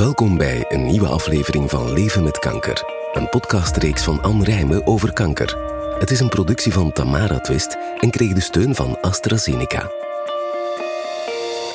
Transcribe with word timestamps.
Welkom 0.00 0.36
bij 0.36 0.64
een 0.68 0.86
nieuwe 0.86 1.06
aflevering 1.06 1.70
van 1.70 1.92
Leven 1.92 2.22
met 2.22 2.38
Kanker. 2.38 2.82
Een 3.12 3.28
podcastreeks 3.28 4.02
van 4.02 4.22
Anne 4.22 4.44
Rijmen 4.44 4.86
over 4.86 5.12
kanker. 5.12 5.56
Het 5.98 6.10
is 6.10 6.20
een 6.20 6.28
productie 6.28 6.72
van 6.72 6.92
Tamara 6.92 7.40
Twist 7.40 7.76
en 7.98 8.10
kreeg 8.10 8.32
de 8.32 8.40
steun 8.40 8.74
van 8.74 9.00
AstraZeneca. 9.00 9.90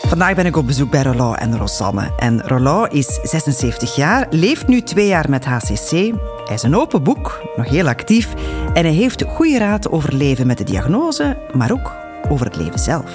Vandaag 0.08 0.36
ben 0.36 0.46
ik 0.46 0.56
op 0.56 0.66
bezoek 0.66 0.90
bij 0.90 1.04
Roland 1.04 1.38
en 1.40 1.58
Rosanne. 1.58 2.12
En 2.18 2.42
Roland 2.42 2.94
is 2.94 3.20
76 3.24 3.96
jaar, 3.96 4.28
leeft 4.30 4.68
nu 4.68 4.82
twee 4.82 5.08
jaar 5.08 5.30
met 5.30 5.46
HCC. 5.46 5.90
Hij 6.46 6.56
is 6.56 6.64
een 6.64 6.76
open 6.76 7.04
boek, 7.04 7.42
nog 7.56 7.70
heel 7.70 7.88
actief. 7.88 8.34
En 8.74 8.84
hij 8.84 8.94
heeft 8.94 9.24
goede 9.24 9.58
raad 9.58 9.92
over 9.92 10.14
leven 10.14 10.48
met 10.48 10.58
de 10.58 10.64
diagnose, 10.64 11.38
maar 11.54 11.72
ook 11.72 11.96
over 12.30 12.46
het 12.46 12.56
leven 12.56 12.80
zelf. 12.80 13.12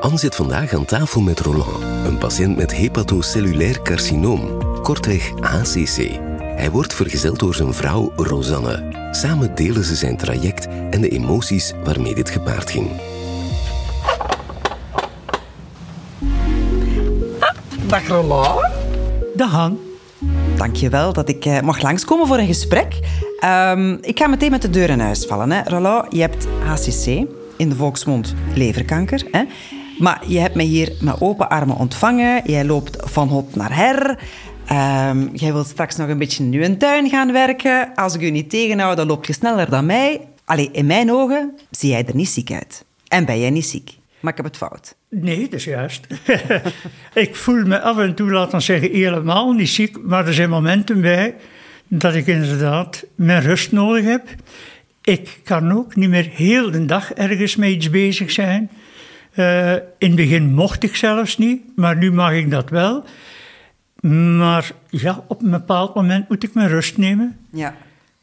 Anne 0.00 0.18
zit 0.18 0.34
vandaag 0.34 0.72
aan 0.72 0.84
tafel 0.84 1.20
met 1.20 1.40
Roland, 1.40 1.82
een 2.06 2.18
patiënt 2.18 2.56
met 2.56 2.76
hepatocellulair 2.76 3.82
carcinoom, 3.82 4.62
kortweg 4.82 5.30
HCC. 5.40 6.18
Hij 6.38 6.70
wordt 6.70 6.94
vergezeld 6.94 7.38
door 7.38 7.54
zijn 7.54 7.74
vrouw 7.74 8.12
Rosanne. 8.16 9.08
Samen 9.10 9.54
delen 9.54 9.84
ze 9.84 9.94
zijn 9.94 10.16
traject 10.16 10.66
en 10.90 11.00
de 11.00 11.08
emoties 11.08 11.72
waarmee 11.84 12.14
dit 12.14 12.30
gepaard 12.30 12.70
ging. 12.70 12.90
Dag 17.86 18.08
Roland. 18.08 18.60
Dag 19.34 19.50
Han. 19.50 19.78
Dankjewel 20.56 21.12
dat 21.12 21.28
ik 21.28 21.44
eh, 21.44 21.60
mag 21.60 21.82
langskomen 21.82 22.26
voor 22.26 22.38
een 22.38 22.46
gesprek. 22.46 22.98
Ehm, 23.40 23.96
ik 24.00 24.18
ga 24.18 24.26
meteen 24.26 24.50
met 24.50 24.62
de 24.62 24.70
deur 24.70 24.90
in 24.90 25.00
huis 25.00 25.26
vallen. 25.26 25.50
Hè. 25.50 25.62
Roland, 25.64 26.12
je 26.12 26.20
hebt 26.20 26.46
HCC, 26.64 27.06
in 27.56 27.68
de 27.68 27.76
volksmond 27.76 28.34
leverkanker. 28.54 29.26
Hè. 29.30 29.44
Maar 30.00 30.22
je 30.26 30.38
hebt 30.38 30.54
mij 30.54 30.64
hier 30.64 30.92
met 31.00 31.20
open 31.20 31.48
armen 31.48 31.76
ontvangen. 31.76 32.42
Jij 32.44 32.64
loopt 32.64 32.96
van 33.00 33.28
hot 33.28 33.54
naar 33.54 33.76
her. 33.76 34.18
Ehm, 34.66 35.28
jij 35.32 35.52
wilt 35.52 35.66
straks 35.66 35.96
nog 35.96 36.08
een 36.08 36.18
beetje 36.18 36.44
in 36.44 36.52
uw 36.52 36.76
tuin 36.76 37.08
gaan 37.08 37.32
werken. 37.32 37.94
Als 37.94 38.14
ik 38.14 38.20
u 38.20 38.30
niet 38.30 38.50
tegenhoud, 38.50 38.96
dan 38.96 39.06
loop 39.06 39.24
je 39.24 39.32
sneller 39.32 39.70
dan 39.70 39.86
mij. 39.86 40.20
Allee, 40.44 40.68
in 40.72 40.86
mijn 40.86 41.12
ogen 41.12 41.54
zie 41.70 41.90
jij 41.90 42.04
er 42.06 42.14
niet 42.14 42.28
ziek 42.28 42.52
uit. 42.52 42.84
En 43.08 43.24
ben 43.24 43.40
jij 43.40 43.50
niet 43.50 43.66
ziek. 43.66 43.98
Maar 44.20 44.30
ik 44.30 44.36
heb 44.36 44.46
het 44.46 44.56
fout. 44.56 44.94
Nee, 45.08 45.42
dat 45.42 45.52
is 45.52 45.64
juist. 45.64 46.06
ik 47.14 47.36
voel 47.36 47.66
me 47.66 47.80
af 47.80 47.98
en 47.98 48.14
toe, 48.14 48.30
laten 48.30 48.58
we 48.58 48.64
zeggen, 48.64 48.90
helemaal 48.90 49.52
niet 49.52 49.68
ziek. 49.68 50.02
Maar 50.02 50.26
er 50.26 50.34
zijn 50.34 50.50
momenten 50.50 51.00
bij 51.00 51.34
dat 51.88 52.14
ik 52.14 52.26
inderdaad 52.26 53.04
mijn 53.14 53.42
rust 53.42 53.72
nodig 53.72 54.04
heb. 54.04 54.28
Ik 55.02 55.40
kan 55.44 55.72
ook 55.72 55.96
niet 55.96 56.08
meer 56.08 56.30
heel 56.32 56.70
de 56.70 56.84
dag 56.84 57.12
ergens 57.12 57.56
mee 57.56 57.74
iets 57.74 57.90
bezig 57.90 58.30
zijn. 58.30 58.70
Uh, 59.34 59.72
in 59.72 59.82
het 59.98 60.14
begin 60.14 60.54
mocht 60.54 60.82
ik 60.82 60.96
zelfs 60.96 61.38
niet, 61.38 61.62
maar 61.76 61.96
nu 61.96 62.12
mag 62.12 62.32
ik 62.32 62.50
dat 62.50 62.70
wel. 62.70 63.04
Maar 64.00 64.70
ja, 64.90 65.24
op 65.26 65.42
een 65.42 65.50
bepaald 65.50 65.94
moment 65.94 66.28
moet 66.28 66.42
ik 66.42 66.54
mijn 66.54 66.68
rust 66.68 66.96
nemen. 66.96 67.38
Ja. 67.52 67.74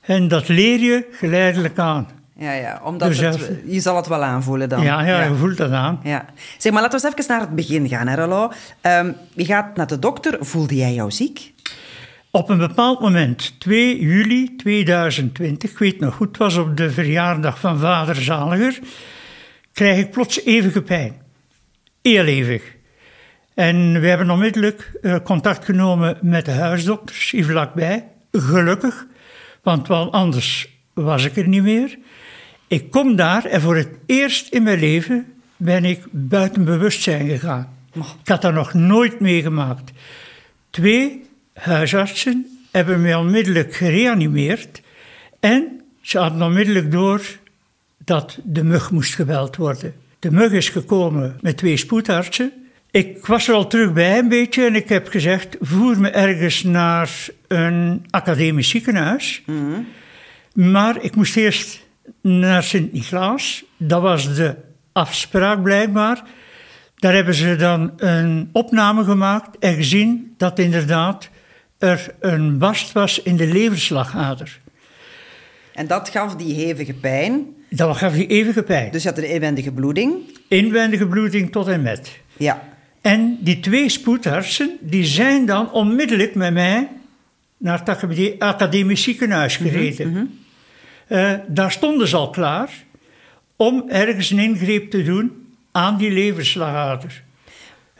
En 0.02 0.27
dat 0.27 0.47
leer 0.47 0.80
je 0.80 1.08
geleidelijk 1.11 1.80
aan. 1.80 2.08
Ja, 2.36 2.52
ja 2.52 2.81
omdat 2.83 3.08
dus 3.08 3.19
het, 3.19 3.52
je 3.66 3.80
zal 3.80 3.95
het 3.95 4.08
wel 4.08 4.23
aanvoelen 4.23 4.69
dan. 4.69 4.83
Ja, 4.83 5.02
ja, 5.02 5.23
je 5.23 5.36
voelt 5.36 5.58
dat 5.58 5.72
aan. 5.72 5.99
Ja. 6.03 6.25
Zeg 6.58 6.72
maar, 6.72 6.81
laten 6.81 6.99
we 6.99 7.05
eens 7.05 7.16
even 7.16 7.31
naar 7.31 7.42
het 7.42 7.55
begin 7.55 7.88
gaan, 7.88 8.08
hè. 8.08 8.23
Um, 8.99 9.16
je 9.33 9.45
gaat 9.45 9.75
naar 9.75 9.88
de 9.88 9.99
dokter. 9.99 10.38
Voelde 10.39 10.75
jij 10.75 10.94
jou 10.94 11.11
ziek? 11.11 11.53
Op 12.31 12.49
een 12.49 12.58
bepaald 12.58 12.99
moment, 12.99 13.59
2 13.59 13.99
juli 13.99 14.55
2020, 14.55 15.71
ik 15.71 15.77
weet 15.77 15.99
nog 15.99 16.16
goed, 16.16 16.27
het 16.27 16.38
was 16.38 16.58
op 16.58 16.77
de 16.77 16.92
verjaardag 16.92 17.59
van 17.59 17.80
vader 17.80 18.16
Zaliger, 18.16 18.80
krijg 19.78 20.00
ik 20.00 20.11
plots 20.11 20.44
eeuwige 20.44 20.81
pijn. 20.81 21.22
Heel 22.02 22.25
eeuwig. 22.25 22.75
En 23.53 24.02
we 24.02 24.08
hebben 24.08 24.30
onmiddellijk 24.30 24.92
uh, 25.02 25.16
contact 25.23 25.66
genomen 25.66 26.17
met 26.22 26.45
de 26.45 26.52
huisdokters 26.52 27.31
hier 27.31 27.45
vlakbij. 27.45 28.08
Gelukkig, 28.31 29.05
want 29.61 29.88
wel 29.88 30.11
anders 30.11 30.70
was 30.93 31.26
ik 31.26 31.38
er 31.38 31.48
niet 31.48 31.64
meer. 31.64 31.98
Ik 32.67 32.92
kom 32.92 33.15
daar 33.15 33.45
en 33.45 33.61
voor 33.61 33.76
het 33.76 33.89
eerst 34.05 34.54
in 34.54 34.64
mijn 34.64 34.80
leven 34.80 35.33
ben 35.58 35.86
ik 35.86 36.04
buiten 36.11 36.65
bewustzijn 36.65 37.27
gegaan. 37.27 37.73
Ik 37.94 38.27
had 38.27 38.42
dat 38.42 38.54
nog 38.54 38.73
nooit 38.73 39.20
meegemaakt. 39.20 39.92
Twee 40.70 41.26
huisartsen 41.54 42.59
hebben 42.71 43.02
mij 43.02 43.15
onmiddellijk 43.15 43.76
gereanimeerd 43.76 44.82
en 45.39 45.82
ze 46.02 46.17
hadden 46.17 46.42
onmiddellijk 46.42 46.92
door 46.92 47.21
dat 48.08 48.40
de 48.44 48.64
mug 48.64 48.92
moest 48.92 49.16
gebeld 49.16 49.56
worden. 49.56 49.94
De 50.20 50.32
mug 50.32 50.52
is 50.52 50.70
gekomen 50.70 51.38
met 51.42 51.58
twee 51.58 51.78
spoedartsen. 51.78 52.52
Ik 52.92 53.26
was 53.26 53.48
er 53.48 53.54
al 53.54 53.68
terug 53.68 53.94
bij 53.94 54.18
een 54.18 54.30
beetje 54.30 54.66
en 54.66 54.76
ik 54.76 54.90
heb 54.90 55.08
gezegd: 55.08 55.58
voer 55.62 56.00
me 56.00 56.10
ergens 56.10 56.64
naar 56.64 57.28
een 57.48 58.06
academisch 58.10 58.70
ziekenhuis. 58.70 59.44
Mhm. 59.45 59.82
Maar 60.54 61.04
ik 61.04 61.16
moest 61.16 61.36
eerst 61.36 61.86
naar 62.22 62.64
Sint-Niklaas. 62.64 63.64
Dat 63.78 64.02
was 64.02 64.36
de 64.36 64.56
afspraak 64.92 65.64
blijkbaar. 65.64 66.24
Daar 66.95 67.14
hebben 67.14 67.34
ze 67.34 67.56
dan 67.56 67.94
een 67.98 68.50
opname 68.52 69.04
gemaakt 69.04 69.58
en 69.60 69.76
gezien 69.76 70.34
dat 70.38 70.60
inderdaad 70.60 71.30
er 71.78 72.16
een 72.20 72.58
barst 72.58 72.92
was 72.92 73.22
in 73.22 73.36
de 73.36 73.48
leverslagader. 73.48 74.60
En 75.74 75.88
dat 75.88 76.10
gaf 76.10 76.36
die 76.36 76.56
hevige 76.56 76.94
pijn? 76.94 77.56
Dat 77.70 77.98
gaf 77.98 78.14
die 78.14 78.28
eeuwige 78.28 78.64
pijn. 78.64 78.92
Dus 78.92 79.04
je 79.04 79.10
had 79.10 79.17
een 79.17 79.30
inwendige 79.30 79.72
bloeding? 79.72 80.16
Inwendige 80.48 81.08
bloeding 81.08 81.52
tot 81.52 81.67
en 81.67 81.82
met. 81.82 82.20
Ja. 82.38 82.64
En 83.02 83.38
die 83.39 83.60
twee 83.60 83.89
spoedartsen 83.89 84.78
die 84.80 85.05
zijn 85.05 85.45
dan 85.45 85.72
onmiddellijk 85.72 86.36
met 86.36 86.54
mij 86.54 86.88
naar 87.58 87.82
het 87.86 88.39
academisch 88.39 89.04
ziekenhuis 89.04 89.58
Mhm, 89.58 89.70
gereden. 89.70 90.39
Uh, 91.08 91.33
daar 91.48 91.72
stonden 91.72 92.08
ze 92.08 92.16
al 92.16 92.30
klaar 92.30 92.70
om 93.56 93.83
ergens 93.89 94.30
een 94.30 94.39
ingreep 94.39 94.92
te 94.92 95.04
doen 95.04 95.32
aan 95.72 95.98
die 95.98 96.11
leverslagader. 96.11 97.23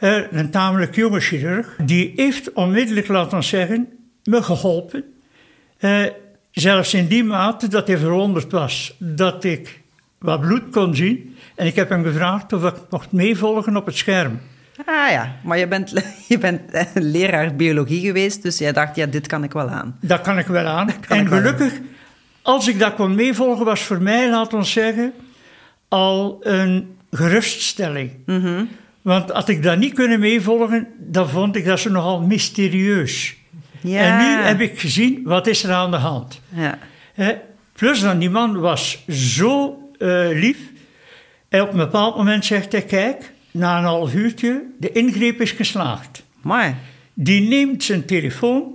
Uh, 0.00 0.32
een 0.32 0.50
tamelijk 0.50 0.94
jonge 0.94 1.20
chirurg, 1.20 1.76
die 1.84 2.12
heeft 2.16 2.52
onmiddellijk, 2.52 3.08
laten 3.08 3.38
we 3.38 3.44
zeggen, 3.44 3.88
me 4.24 4.42
geholpen. 4.42 5.04
Uh, 5.80 6.04
zelfs 6.50 6.94
in 6.94 7.06
die 7.06 7.24
mate 7.24 7.68
dat 7.68 7.86
hij 7.86 7.98
verwonderd 7.98 8.52
was 8.52 8.94
dat 8.98 9.44
ik 9.44 9.80
wat 10.18 10.40
bloed 10.40 10.70
kon 10.70 10.94
zien. 10.94 11.36
En 11.54 11.66
ik 11.66 11.74
heb 11.74 11.88
hem 11.88 12.04
gevraagd 12.04 12.52
of 12.52 12.64
ik 12.64 12.74
mocht 12.90 13.12
meevolgen 13.12 13.76
op 13.76 13.86
het 13.86 13.96
scherm. 13.96 14.40
Ah 14.84 15.10
ja, 15.10 15.36
maar 15.42 15.58
je 15.58 15.68
bent, 15.68 15.92
je 16.28 16.38
bent 16.38 16.60
leraar 16.94 17.54
biologie 17.54 18.00
geweest, 18.00 18.42
dus 18.42 18.58
jij 18.58 18.72
dacht, 18.72 18.96
ja, 18.96 19.06
dit 19.06 19.26
kan 19.26 19.44
ik 19.44 19.52
wel 19.52 19.68
aan. 19.68 19.98
Dat 20.00 20.20
kan 20.20 20.38
ik 20.38 20.46
wel 20.46 20.66
aan. 20.66 20.90
En 21.08 21.28
gelukkig, 21.28 21.72
aan. 21.72 21.86
als 22.42 22.68
ik 22.68 22.78
dat 22.78 22.94
kon 22.94 23.14
meevolgen, 23.14 23.64
was 23.64 23.82
voor 23.82 24.02
mij, 24.02 24.30
laten 24.30 24.58
we 24.58 24.64
zeggen, 24.64 25.12
al 25.88 26.38
een 26.40 26.96
geruststelling. 27.10 28.10
Mm 28.26 28.40
-hmm. 28.40 28.68
Want 29.02 29.30
had 29.30 29.48
ik 29.48 29.62
dat 29.62 29.78
niet 29.78 29.94
kunnen 29.94 30.20
meevolgen, 30.20 30.88
dan 30.98 31.28
vond 31.28 31.56
ik 31.56 31.64
dat 31.64 31.80
ze 31.80 31.90
nogal 31.90 32.20
mysterieus. 32.20 33.36
Ja. 33.80 34.00
En 34.00 34.18
nu 34.18 34.42
heb 34.44 34.60
ik 34.60 34.80
gezien, 34.80 35.20
wat 35.24 35.46
is 35.46 35.64
er 35.64 35.72
aan 35.72 35.90
de 35.90 35.96
hand? 35.96 36.40
Ja. 36.48 36.78
Plus 37.72 38.00
dan, 38.00 38.18
die 38.18 38.30
man 38.30 38.60
was 38.60 39.04
zo 39.08 39.78
uh, 39.98 40.28
lief. 40.40 40.58
En 41.48 41.62
op 41.62 41.70
een 41.70 41.76
bepaald 41.76 42.16
moment 42.16 42.44
zegt 42.44 42.72
hij, 42.72 42.82
kijk, 42.82 43.32
na 43.50 43.78
een 43.78 43.84
half 43.84 44.14
uurtje, 44.14 44.62
de 44.78 44.92
ingreep 44.92 45.40
is 45.40 45.50
geslaagd. 45.50 46.22
Maar. 46.42 46.76
Die 47.14 47.48
neemt 47.48 47.84
zijn 47.84 48.04
telefoon 48.04 48.74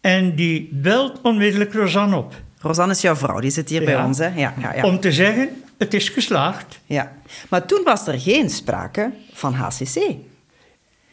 en 0.00 0.34
die 0.34 0.68
belt 0.72 1.20
onmiddellijk 1.22 1.74
Rosanne 1.74 2.16
op. 2.16 2.34
Rosanne 2.60 2.92
is 2.92 3.00
jouw 3.00 3.16
vrouw, 3.16 3.40
die 3.40 3.50
zit 3.50 3.68
hier 3.68 3.80
Ja. 3.80 3.86
bij 3.86 4.02
ons. 4.04 4.18
Hè? 4.18 4.26
Ja, 4.26 4.54
ja, 4.60 4.74
ja. 4.74 4.82
Om 4.82 5.00
te 5.00 5.12
zeggen, 5.12 5.48
het 5.78 5.94
is 5.94 6.08
geslaagd. 6.08 6.80
ja. 6.86 7.12
Maar 7.48 7.66
toen 7.66 7.80
was 7.84 8.06
er 8.06 8.20
geen 8.20 8.50
sprake 8.50 9.10
van 9.32 9.54
HCC. 9.54 9.98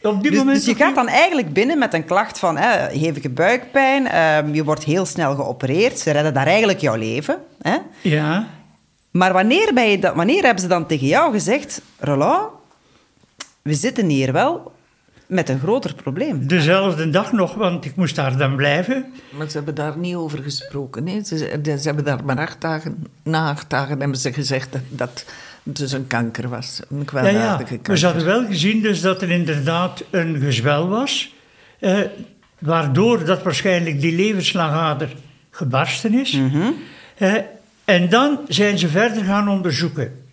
Op 0.06 0.22
die 0.22 0.30
Dus, 0.30 0.38
moment 0.40 0.56
dus 0.58 0.66
je 0.66 0.74
gaat 0.74 0.94
dan 0.94 1.08
eigenlijk 1.08 1.52
binnen 1.52 1.78
met 1.78 1.94
een 1.94 2.04
klacht 2.04 2.38
van 2.38 2.56
hè, 2.56 2.98
hevige 2.98 3.28
buikpijn. 3.30 4.06
ehm, 4.06 4.54
je 4.54 4.64
wordt 4.64 4.84
heel 4.84 5.06
snel 5.06 5.34
geopereerd. 5.34 5.98
Ze 5.98 6.10
redden 6.10 6.34
daar 6.34 6.46
eigenlijk 6.46 6.80
jouw 6.80 6.94
leven. 6.96 7.36
Hè? 7.62 7.76
Ja, 8.00 8.46
Maar 9.10 9.32
wanneer, 9.32 9.70
ben 9.74 9.90
je 9.90 9.98
dat, 9.98 10.14
wanneer 10.14 10.42
hebben 10.42 10.62
ze 10.62 10.68
dan 10.68 10.86
tegen 10.86 11.06
jou 11.06 11.32
gezegd... 11.32 11.80
Roland, 11.98 12.48
we 13.62 13.74
zitten 13.74 14.08
hier 14.08 14.32
wel 14.32 14.72
met 15.26 15.48
een 15.48 15.58
groter 15.58 15.94
probleem. 15.94 16.46
dezelfde 16.46 17.10
dag 17.10 17.32
nog, 17.32 17.54
want 17.54 17.84
ik 17.84 17.96
moest 17.96 18.16
daar 18.16 18.36
dan 18.36 18.56
blijven. 18.56 19.12
Maar 19.30 19.50
ze 19.50 19.56
hebben 19.56 19.74
daar 19.74 19.98
niet 19.98 20.14
over 20.14 20.42
gesproken. 20.42 21.06
Hè? 21.08 21.24
Ze, 21.24 21.36
ze 21.64 21.80
hebben 21.82 22.04
daar 22.04 22.24
maar 22.24 22.38
acht 22.38 22.60
dagen, 22.60 23.06
na 23.22 23.50
acht 23.50 23.70
dagen 23.70 24.00
hebben 24.00 24.18
ze 24.18 24.32
gezegd 24.32 24.76
dat, 24.88 25.24
dus 25.68 25.92
een 25.92 26.06
kanker 26.06 26.48
was. 26.48 26.80
Een 26.90 26.98
Ja, 26.98 27.04
kwaadaardige 27.04 27.42
ja. 27.42 27.56
kanker. 27.56 27.80
Maar 27.86 27.98
ze 27.98 28.06
hadden 28.06 28.24
wel 28.24 28.46
gezien 28.46 28.82
dus 28.82 29.00
dat 29.00 29.22
er 29.22 29.30
inderdaad 29.30 30.04
een 30.10 30.40
gezwel 30.40 30.88
was, 30.88 31.34
eh, 31.78 31.98
waardoor 32.58 33.24
dat 33.24 33.42
waarschijnlijk 33.42 34.00
die 34.00 34.16
leverslagader 34.16 35.08
gebarsten 35.50 36.14
is. 36.14 36.32
Mhm. 36.32 36.70
Eh, 37.16 37.34
en 37.84 38.08
dan 38.08 38.40
zijn 38.48 38.78
ze 38.78 38.88
verder 38.88 39.24
gaan 39.24 39.48
onderzoeken. 39.48 40.24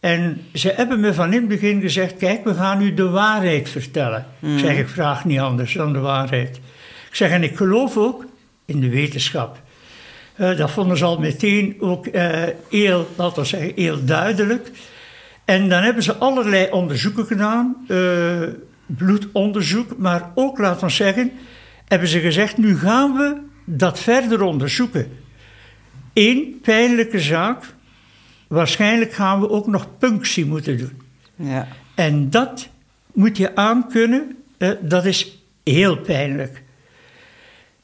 En 0.00 0.40
ze 0.52 0.72
hebben 0.76 1.00
me 1.00 1.14
van 1.14 1.32
in 1.32 1.38
het 1.40 1.48
begin 1.48 1.80
gezegd: 1.80 2.16
Kijk, 2.16 2.44
we 2.44 2.54
gaan 2.54 2.82
u 2.82 2.94
de 2.94 3.08
waarheid 3.08 3.68
vertellen. 3.68 4.26
Ik 4.40 4.58
zeg: 4.58 4.78
Ik 4.78 4.88
vraag 4.88 5.24
niet 5.24 5.38
anders 5.38 5.72
dan 5.72 5.92
de 5.92 5.98
waarheid. 5.98 6.56
Ik 7.08 7.14
zeg: 7.14 7.30
En 7.30 7.42
ik 7.42 7.56
geloof 7.56 7.96
ook 7.96 8.24
in 8.64 8.80
de 8.80 8.88
wetenschap. 8.88 9.62
Eh, 10.36 10.56
dat 10.56 10.70
vonden 10.70 10.96
ze 10.96 11.04
al 11.04 11.18
meteen 11.18 11.76
ook 11.80 12.06
eh, 12.06 12.42
heel, 12.70 13.08
laten 13.16 13.42
we 13.42 13.48
zeggen, 13.48 13.72
heel 13.74 14.04
duidelijk. 14.04 14.70
En 15.44 15.68
dan 15.68 15.82
hebben 15.82 16.02
ze 16.02 16.16
allerlei 16.16 16.70
onderzoeken 16.70 17.26
gedaan, 17.26 17.76
eh, 17.88 18.42
bloedonderzoek, 18.86 19.96
maar 19.98 20.30
ook, 20.34 20.58
laten 20.58 20.86
we 20.86 20.92
zeggen, 20.92 21.32
hebben 21.84 22.08
ze 22.08 22.20
gezegd: 22.20 22.56
Nu 22.56 22.78
gaan 22.78 23.12
we 23.12 23.36
dat 23.64 24.00
verder 24.00 24.42
onderzoeken. 24.42 25.12
Eén 26.14 26.58
pijnlijke 26.62 27.20
zaak, 27.20 27.64
waarschijnlijk 28.46 29.12
gaan 29.12 29.40
we 29.40 29.50
ook 29.50 29.66
nog 29.66 29.98
punctie 29.98 30.46
moeten 30.46 30.78
doen. 30.78 31.00
Ja. 31.36 31.68
En 31.94 32.30
dat 32.30 32.68
moet 33.12 33.36
je 33.36 33.56
aankunnen, 33.56 34.36
dat 34.80 35.04
is 35.04 35.42
heel 35.64 35.96
pijnlijk. 35.96 36.62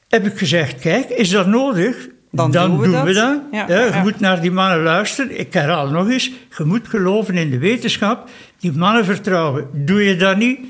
Heb 0.08 0.26
ik 0.26 0.38
gezegd, 0.38 0.80
kijk, 0.80 1.08
is 1.08 1.30
dat 1.30 1.46
nodig? 1.46 2.08
Dan 2.34 2.50
doen 2.50 2.78
we 2.78 2.90
dat. 3.12 3.40
Ja, 3.50 3.64
je 3.68 3.88
ja. 3.92 4.02
moet 4.02 4.20
naar 4.20 4.40
die 4.40 4.50
mannen 4.50 4.82
luisteren. 4.82 5.38
Ik 5.40 5.52
herhaal 5.52 5.90
nog 5.90 6.08
eens, 6.08 6.32
je 6.56 6.64
moet 6.64 6.88
geloven 6.88 7.34
in 7.34 7.50
de 7.50 7.58
wetenschap. 7.58 8.28
Die 8.58 8.72
mannen 8.72 9.04
vertrouwen. 9.04 9.68
Doe 9.72 10.04
je 10.04 10.16
dat 10.16 10.36
niet, 10.36 10.60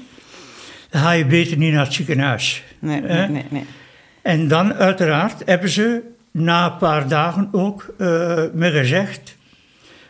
dan 0.91 1.01
ga 1.01 1.11
je 1.11 1.27
beter 1.27 1.57
niet 1.57 1.73
naar 1.73 1.85
het 1.85 1.93
ziekenhuis. 1.93 2.63
Nee, 2.79 3.01
nee, 3.01 3.29
nee, 3.29 3.45
nee. 3.49 3.65
En 4.23 4.49
dan 4.49 4.75
uiteraard 4.75 5.43
hebben 5.45 5.69
ze 5.69 6.03
na 6.31 6.65
een 6.65 6.77
paar 6.77 7.09
dagen 7.09 7.49
ook 7.53 7.95
eh, 7.99 8.07
me 8.53 8.71
gezegd... 8.71 9.37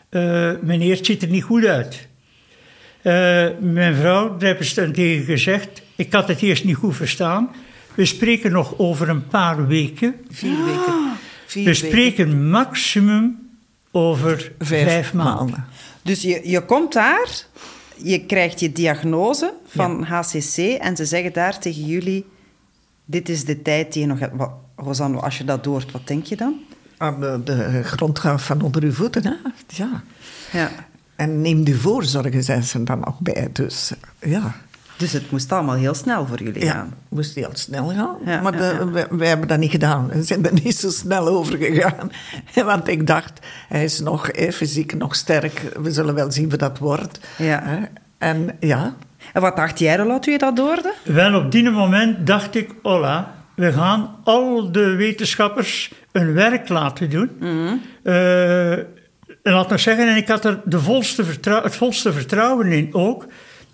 eh, 0.08 0.50
meneer, 0.60 0.96
het 0.96 1.06
ziet 1.06 1.22
er 1.22 1.28
niet 1.28 1.43
goed 1.43 1.64
uit. 1.64 2.08
Eh, 3.02 3.46
mijn 3.60 3.94
vrouw, 3.94 4.37
daar 4.37 4.48
hebben 4.48 4.66
ze 4.66 4.75
dan 4.75 4.93
tegen 4.93 5.25
gezegd... 5.25 5.82
Ik 5.96 6.12
had 6.12 6.28
het 6.28 6.43
eerst 6.43 6.64
niet 6.64 6.76
goed 6.76 6.96
verstaan. 6.96 7.50
We 7.94 8.05
spreken 8.05 8.52
nog 8.52 8.78
over 8.78 9.08
een 9.08 9.26
paar 9.26 9.66
weken. 9.66 10.14
Vier 10.31 10.64
weken. 10.64 11.12
Vier 11.52 11.64
We 11.64 11.70
weken. 11.70 11.88
spreken 11.88 12.50
maximum 12.50 13.50
over 13.90 14.52
vijf, 14.58 14.88
Vijf, 14.88 15.12
maanden. 15.12 15.34
maanden. 15.37 15.64
Dus 16.02 16.22
je, 16.22 16.40
je 16.44 16.64
komt 16.64 16.93
daar, 16.93 17.28
je 17.96 18.26
krijgt 18.26 18.60
je 18.60 18.72
diagnose 18.72 19.54
van 19.66 20.02
HCC 20.02 20.56
en 20.81 20.96
ze 20.96 21.04
zeggen 21.04 21.32
daar 21.32 21.58
tegen 21.58 21.84
jullie: 21.87 22.25
Dit 23.04 23.28
is 23.28 23.44
de 23.44 23.62
tijd 23.62 23.93
die 23.93 24.02
je 24.02 24.08
nog 24.08 24.19
hebt. 24.19 24.37
Wat, 24.37 24.50
Rosanne, 24.76 25.20
als 25.20 25.38
je 25.38 25.44
dat 25.44 25.64
hoort, 25.64 25.90
wat 25.90 26.06
denk 26.06 26.25
je 26.26 26.37
dan? 26.37 26.54
Aan 26.96 27.20
de, 27.20 27.40
de 27.44 27.82
grond 27.82 28.19
gaat 28.19 28.43
van 28.43 28.60
onder 28.62 28.82
uw 28.82 28.93
voeten, 28.93 29.25
hè? 29.26 29.34
Ja. 29.69 30.02
Ja. 30.52 30.70
En 31.16 31.40
neem 31.40 31.64
de 31.64 31.75
voorzorgen, 31.75 32.44
zijn 32.44 32.62
ze 32.62 32.78
er 32.78 32.84
dan 32.84 33.00
nog 33.00 33.20
bij. 33.20 33.48
Dus 33.52 33.93
ja, 34.20 34.55
Dus 35.02 35.12
het 35.12 35.31
moest 35.31 35.52
allemaal 35.52 35.75
heel 35.75 35.94
snel 35.94 36.26
voor 36.26 36.43
jullie 36.43 36.64
ja 36.64 36.70
gaan. 36.72 36.94
moest 37.08 37.34
heel 37.34 37.50
snel 37.52 37.88
gaan. 37.88 38.16
Ja, 38.25 38.40
maar 38.40 38.52
ja, 38.52 38.58
de- 38.58 38.64
ja. 38.84 38.90
Wij, 38.90 39.06
wij 39.10 39.28
hebben 39.28 39.49
dat 39.49 39.58
niet 39.58 39.70
gedaan. 39.70 40.08
We 40.08 40.22
zijn 40.22 40.44
er 40.46 40.52
niet 40.52 40.76
zo 40.76 40.90
snel 40.90 41.26
over 41.28 41.56
gegaan. 41.56 42.10
Want 42.64 42.88
ik 42.88 43.06
dacht, 43.06 43.46
hij 43.69 43.84
is 43.84 44.00
nog 44.00 44.28
eh, 44.28 44.50
fysiek 44.52 44.94
nog 44.94 45.14
sterk. 45.14 45.62
We 45.82 45.90
zullen 45.93 46.14
wel 46.14 46.31
zien 46.32 46.50
wat 46.50 46.58
dat 46.58 46.78
wordt. 46.78 47.20
Ja. 47.38 47.60
Hè? 47.64 47.78
En 48.19 48.56
ja, 48.60 48.94
En 49.32 49.40
wat 49.40 49.56
dacht 49.56 49.78
jij, 49.78 49.96
Rola, 49.96 50.19
toen 50.19 50.32
je 50.32 50.38
dat 50.38 50.58
hoorde? 50.58 50.94
Wel, 51.05 51.34
op 51.34 51.50
die 51.52 51.70
moment 51.70 52.26
dacht 52.26 52.55
ik, 52.55 52.70
hola, 52.82 53.34
we 53.55 53.72
gaan 53.72 54.16
al 54.25 54.72
de 54.72 54.94
wetenschappers 54.94 55.93
een 56.12 56.32
werk 56.32 56.69
laten 56.69 57.10
doen. 57.10 57.31
Eh, 58.02 58.72
en 59.43 59.52
laat 59.52 59.69
nog 59.69 59.81
zeggen, 59.81 60.08
en 60.08 60.16
ik 60.16 60.28
had 60.28 60.44
er 60.44 60.60
de 60.64 60.78
volste 60.81 61.25
vertrou- 61.25 61.62
het 61.62 61.76
volste 61.76 62.12
vertrouwen 62.12 62.66
in 62.72 62.88
ook, 62.94 63.26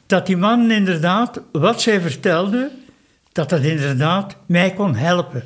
dat 0.08 0.26
die 0.26 0.36
man 0.36 0.70
inderdaad, 0.70 1.40
wat 1.52 1.80
zij 1.82 2.00
vertelde, 2.00 2.70
dat 3.32 3.48
dat 3.50 3.60
inderdaad 3.62 4.36
mij 4.46 4.70
kon 4.72 4.94
helpen. 4.96 5.42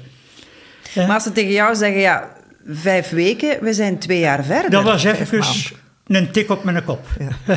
Ja. 0.93 1.07
Maar 1.07 1.15
als 1.15 1.23
ze 1.23 1.33
tegen 1.33 1.53
jou 1.53 1.75
zeggen: 1.75 2.01
Ja, 2.01 2.29
vijf 2.67 3.11
weken, 3.11 3.59
we 3.65 3.73
zijn 3.73 3.99
twee 3.99 4.19
jaar 4.19 4.45
verder. 4.45 4.71
Dat 4.71 4.83
was 4.85 5.05
even 5.05 5.43
een 6.07 6.31
tik 6.31 6.51
op 6.51 6.65
mijn 6.65 6.85
kop. 6.85 7.07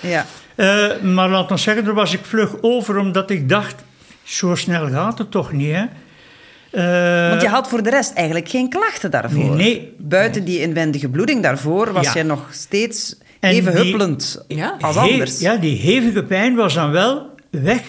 Ja. 0.00 0.26
Eh, 0.54 1.00
maar 1.00 1.28
laat 1.28 1.50
ons 1.50 1.62
zeggen, 1.62 1.84
daar 1.84 1.94
was 1.94 2.12
ik 2.12 2.20
vlug 2.24 2.50
over, 2.60 2.98
omdat 2.98 3.30
ik 3.30 3.48
dacht, 3.48 3.74
zo 4.22 4.54
snel 4.54 4.88
gaat 4.88 5.18
het 5.18 5.30
toch 5.30 5.52
niet, 5.52 5.74
hè? 5.74 5.84
Eh, 6.70 7.28
Want 7.28 7.42
je 7.42 7.48
had 7.48 7.68
voor 7.68 7.82
de 7.82 7.90
rest 7.90 8.12
eigenlijk 8.12 8.48
geen 8.48 8.68
klachten 8.68 9.10
daarvoor. 9.10 9.44
Nee, 9.44 9.56
nee. 9.56 9.94
Buiten 9.98 10.44
die 10.44 10.60
inwendige 10.60 11.08
bloeding 11.08 11.42
daarvoor 11.42 11.92
was 11.92 12.04
Ja. 12.06 12.12
je 12.14 12.22
nog 12.22 12.46
steeds 12.50 13.16
even 13.50 13.72
huppelend 13.72 14.44
Ja. 14.48 14.76
als 14.80 14.96
anders. 14.96 15.40
Ja, 15.40 15.56
die 15.56 15.76
hevige 15.76 16.22
pijn 16.24 16.54
was 16.54 16.74
dan 16.74 16.90
wel 16.90 17.30
weg. 17.50 17.82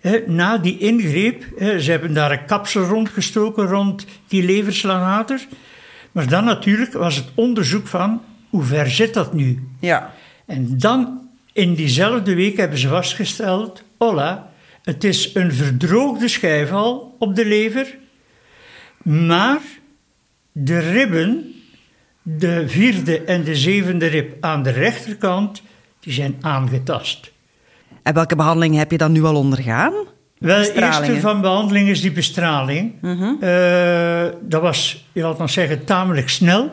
Hè, 0.00 0.22
na 0.26 0.58
die 0.58 0.78
ingreep, 0.78 1.44
hè, 1.56 1.80
ze 1.80 1.90
hebben 1.90 2.14
daar 2.14 2.30
een 2.30 2.44
kapsel 2.44 2.82
rondgestoken 2.82 3.66
rond 3.66 4.06
die 4.28 4.42
leverslagater. 4.44 5.46
Maar 6.12 6.28
dan 6.28 6.44
natuurlijk 6.44 6.92
was 6.92 7.16
het 7.16 7.26
onderzoek 7.34 7.86
van, 7.86 8.22
hoe 8.50 8.62
ver 8.62 8.90
zit 8.90 9.14
dat 9.14 9.32
nu? 9.32 9.68
Ja. 9.80 10.14
En 10.46 10.78
dan, 10.78 11.28
in 11.52 11.74
diezelfde 11.74 12.34
week, 12.34 12.56
hebben 12.56 12.78
ze 12.78 12.88
vastgesteld, 12.88 13.82
hola, 13.98 14.50
het 14.82 15.04
is 15.04 15.30
een 15.34 15.52
verdroogde 15.52 16.28
schijfhal 16.28 17.16
op 17.18 17.36
de 17.36 17.46
lever, 17.46 17.96
maar 19.02 19.60
de 20.52 20.78
ribben, 20.78 21.54
de 22.36 22.68
vierde 22.68 23.24
en 23.24 23.44
de 23.44 23.56
zevende 23.56 24.06
rib 24.06 24.44
aan 24.44 24.62
de 24.62 24.70
rechterkant, 24.70 25.62
die 26.00 26.12
zijn 26.12 26.36
aangetast. 26.40 27.32
En 28.02 28.14
welke 28.14 28.36
behandeling 28.36 28.76
heb 28.76 28.90
je 28.90 28.98
dan 28.98 29.12
nu 29.12 29.24
al 29.24 29.36
ondergaan? 29.36 29.92
Wel, 30.38 30.62
de 30.62 30.72
eerste 30.74 31.20
van 31.20 31.40
behandeling 31.40 31.88
is 31.88 32.00
die 32.00 32.12
bestraling. 32.12 32.92
Eh, 33.40 34.26
dat 34.40 34.62
was, 34.62 35.04
je 35.12 35.22
laat 35.22 35.38
maar 35.38 35.48
zeggen, 35.48 35.84
tamelijk 35.84 36.28
snel. 36.28 36.70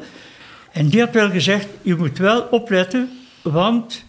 En 0.72 0.88
die 0.88 1.00
had 1.00 1.14
wel 1.14 1.30
gezegd, 1.30 1.68
je 1.82 1.96
moet 1.96 2.18
wel 2.18 2.42
opletten, 2.42 3.10
want 3.42 4.06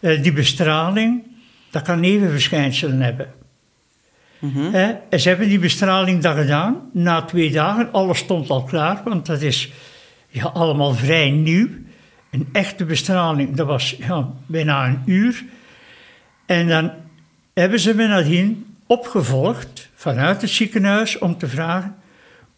eh, 0.00 0.22
die 0.22 0.32
bestraling, 0.32 1.22
dat 1.70 1.82
kan 1.82 2.00
nevenverschijnselen 2.00 3.00
hebben. 3.00 3.32
Hè, 4.72 4.94
en 5.10 5.20
ze 5.20 5.28
hebben 5.28 5.48
die 5.48 5.58
bestraling 5.58 6.22
dan 6.22 6.36
gedaan. 6.36 6.90
Na 6.92 7.22
twee 7.22 7.50
dagen, 7.50 7.92
alles 7.92 8.18
stond 8.18 8.50
al 8.50 8.62
klaar, 8.64 9.00
want 9.04 9.26
dat 9.26 9.42
is 9.42 9.70
ja, 10.28 10.44
allemaal 10.44 10.92
vrij 10.92 11.30
nieuw. 11.30 11.68
Een 12.30 12.48
echte 12.52 12.84
bestraling, 12.84 13.56
dat 13.56 13.66
was 13.66 13.96
ja, 13.98 14.28
bijna 14.46 14.86
een 14.86 15.02
uur. 15.06 15.44
En 16.46 16.68
dan 16.68 16.92
hebben 17.54 17.80
ze 17.80 17.94
me 17.94 18.06
nadien 18.06 18.76
opgevolgd 18.86 19.88
vanuit 19.94 20.40
het 20.40 20.50
ziekenhuis 20.50 21.18
om 21.18 21.38
te 21.38 21.48
vragen 21.48 21.96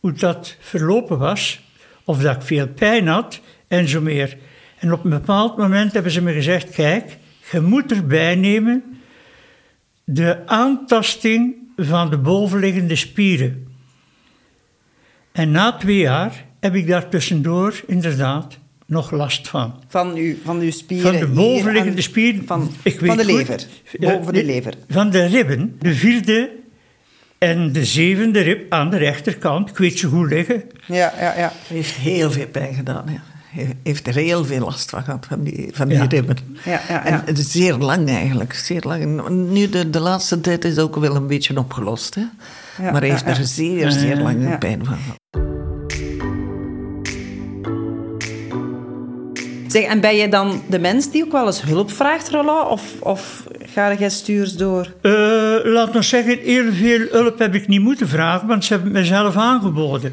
hoe 0.01 0.13
dat 0.13 0.57
verlopen 0.61 1.19
was, 1.19 1.61
of 2.05 2.23
dat 2.23 2.37
ik 2.37 2.43
veel 2.43 2.69
pijn 2.69 3.07
had 3.07 3.41
en 3.69 3.89
zo 3.89 4.01
meer. 4.01 4.37
En 4.79 4.93
op 4.93 5.05
een 5.05 5.11
bepaald 5.11 5.57
moment 5.57 5.93
hebben 5.93 6.13
ze 6.13 6.23
me 6.23 6.33
gezegd: 6.33 6.71
Kijk, 6.71 7.17
je 7.53 7.61
moet 7.61 7.93
erbij 7.93 8.35
nemen 8.35 9.01
de 10.05 10.47
aantasting 10.47 11.55
van 11.77 12.11
de 12.11 12.19
bovenliggende 12.19 12.97
spieren. 12.97 13.69
En 15.33 15.51
na 15.51 15.73
twee 15.73 15.99
jaar 15.99 16.45
heb 16.61 16.75
ik 16.75 16.87
daar 16.87 17.09
tussendoor 17.09 17.81
inderdaad 17.87 18.59
nog 18.87 19.11
last 19.11 19.49
van. 19.49 19.75
Van 19.89 20.15
uw, 20.15 20.35
van 20.45 20.61
uw 20.61 20.71
spieren? 20.71 21.11
Van 21.13 21.21
de 21.21 21.27
bovenliggende 21.35 21.97
aan- 21.97 22.03
spier. 22.03 22.35
Van, 22.47 22.71
ik 22.83 22.99
van 22.99 23.09
weet 23.09 23.27
de 23.27 23.33
lever. 23.35 23.67
Boven 23.99 24.33
de 24.35 24.45
lever. 24.45 24.75
Van 24.89 25.11
de 25.11 25.25
ribben. 25.25 25.77
De 25.79 25.95
vierde 25.95 26.51
en 27.39 27.73
de 27.73 27.85
zevende 27.85 28.41
rib 28.41 28.73
aan 28.73 28.91
de 28.91 28.97
rechterkant. 28.97 29.71
Ik 29.71 29.77
weet 29.77 29.99
ze 29.99 30.07
goed 30.09 30.31
liggen. 30.31 30.63
Ja, 30.87 31.13
ja, 31.19 31.35
ja. 31.37 31.53
Hij 31.67 31.77
heeft 31.77 31.95
heel 31.95 32.31
veel 32.31 32.47
pijn 32.47 32.75
gedaan. 32.75 33.05
Ja. 33.07 33.23
Hij 33.51 33.77
heeft 33.83 34.07
er 34.07 34.15
heel 34.15 34.45
veel 34.45 34.61
last 34.65 34.91
van 34.91 35.03
gehad, 35.03 35.27
van 35.29 35.43
die, 35.43 35.69
van 35.73 35.89
die 35.89 35.97
Ja. 35.97 36.05
ribben. 36.09 36.37
Ja, 36.65 36.71
ja, 36.71 36.81
ja. 36.89 37.05
En 37.05 37.23
het 37.25 37.39
is 37.39 37.51
zeer 37.51 37.75
lang 37.75 38.09
eigenlijk. 38.09 38.53
Zeer 38.55 38.83
lang. 38.87 39.29
Nu, 39.29 39.69
de, 39.69 39.91
de 39.91 40.01
laatste 40.01 40.41
tijd 40.41 40.65
is 40.65 40.79
ook 40.79 40.97
wel 40.97 41.17
een 41.17 41.27
beetje 41.27 41.59
opgelost. 41.59 42.15
Hè? 42.15 42.21
Ja, 42.21 42.91
maar 42.91 43.01
hij 43.01 43.11
heeft 43.11 43.25
ja, 43.25 43.31
ja. 43.31 43.39
er 43.39 43.47
zeer, 43.47 43.91
zeer 43.91 44.17
lang 44.17 44.43
Ja. 44.43 44.57
pijn 44.57 44.85
van 44.85 44.97
gehad. 44.97 45.50
Zeg, 49.71 49.83
en 49.85 50.01
ben 50.01 50.17
je 50.17 50.29
dan 50.29 50.63
de 50.69 50.79
mens 50.79 51.11
die 51.11 51.25
ook 51.25 51.33
wel 51.33 51.47
eens 51.47 51.63
hulp 51.63 51.91
vraagt, 51.91 52.29
Roland? 52.31 52.69
Of, 52.69 53.01
of 53.01 53.47
ga 53.75 53.95
jij 53.95 54.11
stuurs 54.11 54.53
door? 54.57 54.95
Eh, 55.03 55.13
laat 55.63 55.93
nog 55.93 56.05
zeggen, 56.05 56.39
heel 56.39 56.73
veel 56.73 57.07
hulp 57.11 57.39
heb 57.39 57.55
ik 57.55 57.69
niet 57.69 57.81
moeten 57.81 58.09
vragen, 58.09 58.49
want 58.49 58.65
ze 58.65 58.73
hebben 58.73 58.93
mezelf 58.93 59.37
aangeboden. 59.37 60.13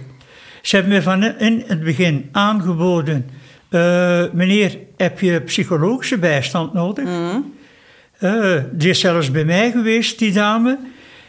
Ze 0.61 0.75
hebben 0.75 0.93
me 0.93 1.01
van 1.01 1.23
in 1.23 1.63
het 1.67 1.83
begin 1.83 2.29
aangeboden: 2.31 3.29
eh, 3.69 4.23
meneer, 4.31 4.77
heb 4.97 5.19
je 5.19 5.41
psychologische 5.41 6.17
bijstand 6.17 6.73
nodig? 6.73 7.09
Eh, 8.17 8.55
die 8.71 8.89
is 8.89 8.99
zelfs 8.99 9.31
bij 9.31 9.45
mij 9.45 9.71
geweest, 9.71 10.19
die 10.19 10.31
dame, 10.31 10.77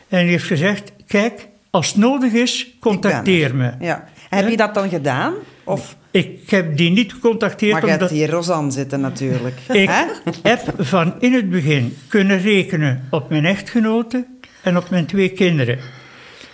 en 0.09 0.21
die 0.21 0.31
heeft 0.31 0.45
gezegd: 0.45 0.93
kijk, 1.07 1.49
als 1.71 1.87
het 1.87 1.97
nodig 1.97 2.33
is, 2.33 2.77
contacteer 2.81 3.55
me. 3.55 3.73
Ja. 3.81 4.05
Heb 4.29 4.49
je 4.49 4.57
dat 4.57 4.75
dan 4.75 4.89
gedaan? 4.89 5.35
Of... 5.65 5.97
Ik 6.19 6.51
heb 6.51 6.77
die 6.77 6.91
niet 6.91 7.13
gecontacteerd 7.13 7.73
Maar 7.73 7.83
je 7.85 7.89
hebt 7.89 8.03
omdat 8.03 8.17
hier 8.17 8.31
Rosanne 8.31 8.71
zitten 8.71 9.01
natuurlijk. 9.01 9.57
ik 9.85 9.91
heb 10.43 10.75
van 10.79 11.15
in 11.21 11.33
het 11.33 11.51
begin 11.51 11.97
kunnen 12.09 12.41
rekenen 12.41 13.07
op 13.11 13.29
mijn 13.29 13.45
echtgenote 13.45 14.27
en 14.63 14.77
op 14.77 14.91
mijn 14.91 15.07
twee 15.07 15.29
kinderen. 15.29 15.79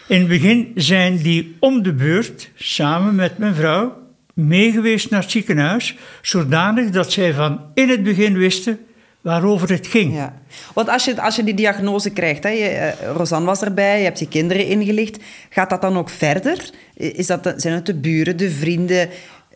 In 0.09 0.19
het 0.19 0.29
begin 0.29 0.73
zijn 0.75 1.17
die 1.17 1.57
om 1.61 1.83
de 1.83 1.93
beurt, 1.93 2.51
samen 2.55 3.15
met 3.15 3.39
mijn 3.39 3.55
vrouw, 3.55 4.03
meegeweest 4.35 5.11
naar 5.11 5.21
het 5.21 5.31
ziekenhuis, 5.31 5.97
zodanig 6.23 6.91
dat 6.91 7.13
zij 7.13 7.33
van 7.33 7.61
in 7.75 7.89
het 7.89 8.03
begin 8.03 8.37
wisten 8.39 8.79
waarover 9.25 9.71
het 9.71 9.87
ging. 9.87 10.15
Ja. 10.15 10.35
Want 10.75 10.89
als 10.89 11.05
je, 11.05 11.23
als 11.23 11.37
je 11.37 11.45
die 11.45 11.55
diagnose 11.55 12.11
krijgt, 12.11 12.43
hè, 12.43 12.49
je, 12.49 12.65
eh, 12.65 13.11
Rosanne 13.17 13.47
was 13.47 13.63
erbij, 13.63 13.99
je 13.99 14.05
hebt 14.05 14.19
je 14.19 14.29
kinderen 14.29 14.67
ingelicht, 14.67 15.19
gaat 15.51 15.71
dat 15.71 15.81
dan 15.81 15.97
ook 15.97 16.11
verder? 16.11 16.71
Is 16.95 17.27
dat, 17.27 17.55
zijn 17.57 17.75
het 17.75 17.87
de 17.87 17.95
buren, 17.95 18.37
de 18.37 18.51
vrienden? 18.51 19.09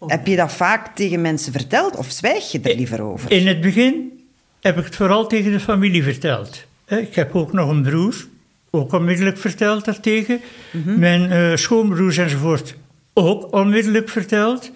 Heb 0.06 0.26
je 0.26 0.36
dat 0.36 0.52
vaak 0.52 0.96
tegen 0.96 1.20
mensen 1.20 1.52
verteld 1.52 1.96
of 1.96 2.10
zwijg 2.10 2.52
je 2.52 2.60
er 2.60 2.74
liever 2.74 3.02
over? 3.02 3.30
In 3.32 3.46
het 3.46 3.60
begin 3.60 4.12
heb 4.60 4.78
ik 4.78 4.84
het 4.84 4.96
vooral 4.96 5.26
tegen 5.26 5.52
de 5.52 5.60
familie 5.60 6.02
verteld. 6.02 6.64
Ik 6.88 7.14
heb 7.14 7.34
ook 7.34 7.52
nog 7.52 7.70
een 7.70 7.82
broer, 7.82 8.26
ook 8.70 8.92
onmiddellijk 8.92 9.38
verteld 9.38 9.84
daartegen. 9.84 10.40
Mijn 10.84 11.30
eh, 11.30 11.56
schoonbroers 11.56 12.16
enzovoort 12.16 12.74
ook 13.14 13.52
onmiddellijk 13.54 14.08
verteld. 14.08 14.70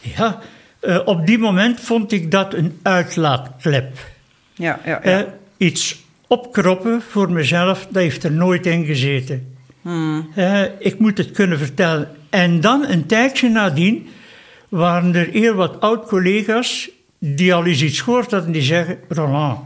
Ja, 0.00 0.38
eh, 0.80 1.00
op 1.04 1.26
die 1.26 1.38
moment 1.38 1.80
vond 1.80 2.12
ik 2.12 2.30
dat 2.30 2.54
een 2.54 2.78
uitlaatklep. 2.82 3.98
Ja, 4.54 4.80
ja, 4.84 5.02
Eh, 5.02 5.12
ja. 5.12 5.34
iets 5.56 6.02
opkroppen 6.26 7.02
voor 7.08 7.32
mezelf, 7.32 7.86
dat 7.90 8.02
heeft 8.02 8.24
er 8.24 8.32
nooit 8.32 8.66
in 8.66 8.84
gezeten. 8.84 9.56
Hmm. 9.82 10.28
Ik 10.78 10.98
moet 10.98 11.18
het 11.18 11.30
kunnen 11.30 11.58
vertellen. 11.58 12.08
En 12.30 12.60
dan 12.60 12.84
een 12.86 13.06
tijdje 13.06 13.48
nadien 13.48 14.08
waren 14.68 15.14
er 15.14 15.28
heel 15.32 15.54
wat 15.54 15.80
oud-collega's 15.80 16.90
die 17.18 17.54
al 17.54 17.64
eens 17.66 17.82
iets 17.82 18.00
gehoord 18.00 18.30
hadden, 18.30 18.52
die 18.52 18.62
zeggen, 18.62 18.98
Roland, 19.08 19.60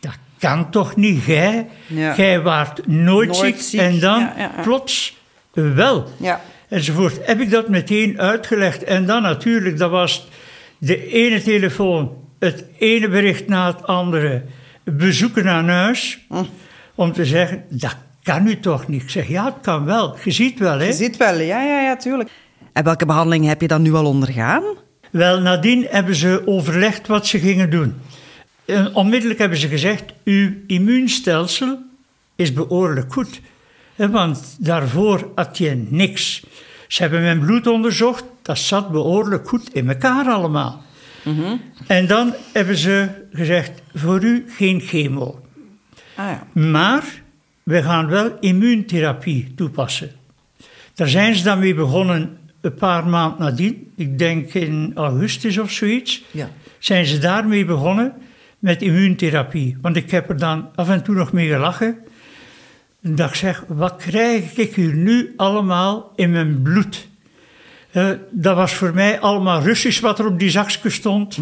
dat 0.00 0.16
kan 0.38 0.70
toch 0.70 0.96
niet, 0.96 1.24
jij? 1.24 1.68
Ja. 1.86 2.14
Jij 2.16 2.40
waart 2.42 2.86
nooit, 2.86 3.28
Nooit 3.28 3.36
ziek, 3.36 3.60
ziek, 3.60 3.80
en 3.80 4.00
dan 4.00 4.20
ja, 4.20 4.34
ja, 4.36 4.52
ja. 4.56 4.62
plots 4.62 5.16
wel. 5.52 6.08
Ja. 6.16 6.40
Enzovoort. 6.68 7.26
Heb 7.26 7.40
ik 7.40 7.50
dat 7.50 7.68
meteen 7.68 8.20
uitgelegd. 8.20 8.84
En 8.84 9.06
dan 9.06 9.22
natuurlijk, 9.22 9.78
dat 9.78 9.90
was 9.90 10.28
de 10.78 11.06
ene 11.08 11.42
telefoon, 11.42 12.12
het 12.38 12.64
ene 12.78 13.08
bericht 13.08 13.48
na 13.48 13.66
het 13.66 13.86
andere, 13.86 14.42
bezoeken 14.84 15.48
aan 15.48 15.68
huis, 15.68 16.18
Hm. 16.28 16.44
om 16.94 17.12
te 17.12 17.24
zeggen, 17.24 17.64
dat 17.68 17.96
kan 18.22 18.46
u 18.46 18.60
toch 18.60 18.88
niet? 18.88 19.02
Ik 19.02 19.10
zeg, 19.10 19.28
ja, 19.28 19.44
het 19.44 19.54
kan 19.62 19.84
wel. 19.84 20.16
Je 20.24 20.30
ziet 20.30 20.58
wel, 20.58 20.78
hè. 20.78 20.86
Je 20.86 20.92
ziet 20.92 21.16
wel, 21.16 21.40
ja, 21.40 21.62
ja, 21.62 21.80
ja, 21.80 21.96
tuurlijk. 21.96 22.30
En 22.74 22.84
welke 22.84 23.06
behandeling 23.06 23.46
heb 23.46 23.60
je 23.60 23.68
dan 23.68 23.82
nu 23.82 23.94
al 23.94 24.06
ondergaan? 24.06 24.62
Wel, 25.10 25.40
nadien 25.40 25.86
hebben 25.90 26.14
ze 26.14 26.42
overlegd 26.44 27.06
wat 27.06 27.26
ze 27.26 27.38
gingen 27.38 27.70
doen. 27.70 27.94
En 28.64 28.94
onmiddellijk 28.94 29.40
hebben 29.40 29.58
ze 29.58 29.68
gezegd, 29.68 30.04
uw 30.24 30.52
immuunstelsel 30.66 31.78
is 32.36 32.52
behoorlijk 32.52 33.12
goed. 33.12 33.40
Want 33.96 34.56
daarvoor 34.58 35.30
had 35.34 35.58
je 35.58 35.86
niks. 35.88 36.46
Ze 36.88 37.02
hebben 37.02 37.22
mijn 37.22 37.40
bloed 37.40 37.66
onderzocht, 37.66 38.24
dat 38.42 38.58
zat 38.58 38.90
behoorlijk 38.90 39.48
goed 39.48 39.74
in 39.74 39.88
elkaar 39.88 40.26
allemaal. 40.26 40.82
En 41.86 42.06
dan 42.06 42.34
hebben 42.52 42.76
ze 42.76 43.08
gezegd, 43.32 43.82
voor 43.94 44.24
u 44.24 44.44
geen 44.48 44.80
chemo. 44.80 45.40
Ah 46.16 46.30
ja. 46.30 46.46
Maar 46.60 47.22
we 47.62 47.82
gaan 47.82 48.06
wel 48.06 48.36
immuuntherapie 48.40 49.52
toepassen. 49.56 50.10
Daar 50.94 51.08
zijn 51.08 51.34
ze 51.34 51.42
dan 51.42 51.58
mee 51.58 51.74
begonnen 51.74 52.38
een 52.64 52.74
paar 52.74 53.06
maanden 53.06 53.38
nadien. 53.38 53.92
Ik 53.96 54.18
denk 54.18 54.54
in 54.54 54.92
augustus 54.94 55.58
of 55.58 55.70
zoiets. 55.70 56.24
Ja. 56.30 56.50
Zijn 56.78 57.06
ze 57.06 57.18
daarmee 57.18 57.64
begonnen 57.64 58.12
met 58.58 58.82
immuuntherapie. 58.82 59.76
Want 59.80 59.96
ik 59.96 60.10
heb 60.10 60.28
er 60.28 60.38
dan 60.38 60.68
af 60.74 60.88
en 60.88 61.02
toe 61.02 61.14
nog 61.14 61.32
mee 61.32 61.48
gelachen. 61.48 61.98
En 63.02 63.14
dacht 63.14 63.36
zeg, 63.36 63.64
wat 63.68 63.96
krijg 63.96 64.56
ik 64.56 64.74
hier 64.74 64.94
nu 64.94 65.32
allemaal 65.36 66.12
in 66.16 66.30
mijn 66.30 66.62
bloed? 66.62 67.08
Eh, 67.90 68.10
dat 68.30 68.56
was 68.56 68.74
voor 68.74 68.94
mij 68.94 69.20
allemaal 69.20 69.62
Russisch 69.62 70.00
wat 70.00 70.18
er 70.18 70.26
op 70.26 70.38
die 70.38 70.50
zakje 70.50 70.90
stond. 70.90 71.38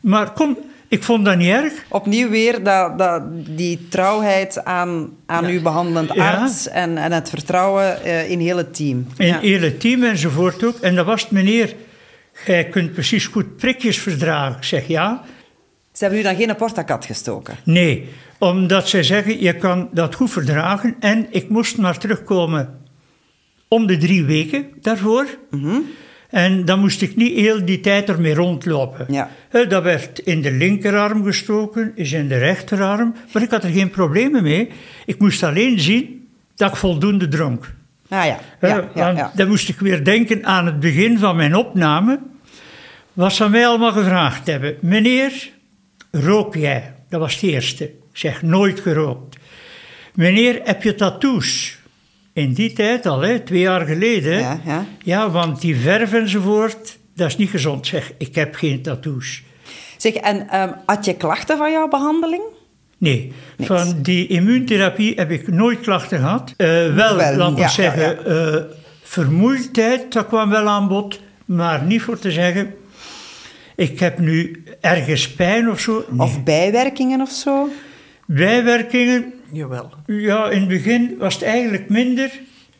Maar 0.00 0.32
kom, 0.32 0.58
ik 0.90 1.02
vond 1.02 1.24
dat 1.24 1.36
niet 1.36 1.48
erg. 1.48 1.72
Opnieuw 1.88 2.28
weer 2.28 2.62
dat, 2.64 2.98
dat, 2.98 3.22
die 3.56 3.88
trouwheid 3.88 4.64
aan, 4.64 5.10
aan 5.26 5.44
uw 5.44 5.62
behandelend 5.62 6.14
Ja. 6.14 6.30
arts 6.32 6.68
en, 6.68 6.96
en 6.98 7.12
het 7.12 7.28
vertrouwen 7.28 8.02
eh, 8.04 8.30
in 8.30 8.38
heel 8.40 8.56
het 8.56 8.74
team. 8.74 9.06
En 9.16 9.26
Ja. 9.26 9.32
het 9.32 9.42
hele 9.42 9.76
team 9.76 10.02
enzovoort 10.02 10.64
ook. 10.64 10.78
En 10.78 10.94
dat 10.94 11.06
was 11.06 11.22
het, 11.22 11.30
meneer, 11.30 11.74
jij 12.46 12.64
kunt 12.64 12.92
precies 12.92 13.26
goed 13.26 13.56
prikjes 13.56 13.98
verdragen. 13.98 14.56
Ik 14.56 14.64
zeg 14.64 14.86
ja. 14.86 15.22
Ze 15.92 16.04
hebben 16.04 16.18
u 16.20 16.22
dan 16.22 16.36
geen 16.36 16.56
portakat 16.56 17.04
gestoken? 17.04 17.56
Nee, 17.64 18.08
omdat 18.38 18.88
zij 18.88 19.02
zeggen, 19.02 19.40
je 19.42 19.56
kan 19.56 19.88
dat 19.92 20.14
goed 20.14 20.30
verdragen. 20.30 20.96
En 21.00 21.26
ik 21.30 21.48
moest 21.48 21.78
maar 21.78 21.98
terugkomen 21.98 22.78
om 23.68 23.86
de 23.86 23.96
drie 23.96 24.24
weken 24.24 24.66
daarvoor. 24.80 25.26
Mhm. 25.50 25.76
En 26.30 26.64
dan 26.64 26.80
moest 26.80 27.02
ik 27.02 27.16
niet 27.16 27.34
heel 27.34 27.64
die 27.64 27.80
tijd 27.80 28.08
ermee 28.08 28.34
rondlopen. 28.34 29.06
Ja. 29.08 29.30
Dat 29.68 29.82
werd 29.82 30.18
in 30.18 30.42
de 30.42 30.50
linkerarm 30.50 31.24
gestoken, 31.24 31.92
is 31.94 32.12
in 32.12 32.28
de 32.28 32.38
rechterarm. 32.38 33.14
Maar 33.32 33.42
ik 33.42 33.50
had 33.50 33.64
er 33.64 33.70
geen 33.70 33.90
problemen 33.90 34.42
mee. 34.42 34.70
Ik 35.06 35.18
moest 35.18 35.42
alleen 35.42 35.80
zien 35.80 36.28
dat 36.56 36.70
ik 36.70 36.76
voldoende 36.76 37.28
dronk. 37.28 37.74
Ah 38.08 38.24
ja, 38.24 38.38
ja, 38.60 38.68
ja, 38.68 38.90
want 38.94 39.18
ja. 39.18 39.32
Dan 39.34 39.48
moest 39.48 39.68
ik 39.68 39.78
weer 39.78 40.04
denken 40.04 40.44
aan 40.44 40.66
het 40.66 40.80
begin 40.80 41.18
van 41.18 41.36
mijn 41.36 41.56
opname. 41.56 42.20
Wat 43.12 43.32
ze 43.32 43.48
mij 43.48 43.66
allemaal 43.66 43.92
gevraagd 43.92 44.46
hebben. 44.46 44.76
Meneer, 44.80 45.50
rook 46.10 46.54
jij? 46.54 46.94
Dat 47.08 47.20
was 47.20 47.34
het 47.34 47.42
eerste. 47.42 47.84
Ik 47.84 47.92
zeg, 48.12 48.42
nooit 48.42 48.80
gerookt. 48.80 49.36
Meneer, 50.14 50.60
heb 50.64 50.82
je 50.82 50.94
tattoos? 50.94 51.78
In 52.32 52.52
die 52.52 52.72
tijd 52.72 53.06
al, 53.06 53.20
hè, 53.20 53.40
twee 53.40 53.60
jaar 53.60 53.86
geleden. 53.86 54.38
Ja, 54.38 54.60
ja. 54.64 54.86
Ja, 55.02 55.30
want 55.30 55.60
die 55.60 55.76
verf 55.76 56.12
enzovoort, 56.12 56.98
dat 57.14 57.28
is 57.28 57.36
niet 57.36 57.50
gezond. 57.50 57.86
Zeg, 57.86 58.12
ik 58.18 58.34
heb 58.34 58.54
geen 58.54 58.82
tattoos. 58.82 59.42
Zeg, 59.96 60.14
en 60.14 60.48
ehm, 60.48 60.72
had 60.86 61.04
je 61.04 61.14
klachten 61.14 61.56
van 61.56 61.72
jouw 61.72 61.88
behandeling? 61.88 62.42
Nee, 62.98 63.32
Niks. 63.56 63.70
van 63.72 64.02
die 64.02 64.26
immuuntherapie 64.26 65.12
heb 65.16 65.30
ik 65.30 65.48
nooit 65.48 65.80
klachten 65.80 66.18
gehad. 66.18 66.54
Eh, 66.56 66.66
wel, 66.94 67.16
Wel, 67.16 67.56
ja, 67.56 67.64
ik 67.64 67.68
zeggen, 67.68 68.26
eh, 68.26 68.62
vermoeidheid, 69.02 70.12
dat 70.12 70.26
kwam 70.26 70.50
wel 70.50 70.68
aan 70.68 70.88
bod. 70.88 71.20
Maar 71.44 71.82
niet 71.82 72.02
voor 72.02 72.18
te 72.18 72.30
zeggen, 72.30 72.74
ik 73.76 74.00
heb 74.00 74.18
nu 74.18 74.64
ergens 74.80 75.32
pijn 75.32 75.70
of 75.70 75.80
zo. 75.80 76.04
Nee. 76.08 76.20
Of 76.26 76.42
bijwerkingen 76.42 77.20
of 77.20 77.30
zo? 77.30 77.68
Bijwerkingen, 78.26 79.32
Jawel. 79.52 79.90
ja, 80.06 80.48
in 80.50 80.58
het 80.60 80.68
begin 80.68 81.14
was 81.18 81.34
het 81.34 81.42
eigenlijk 81.42 81.88
minder. 81.88 82.30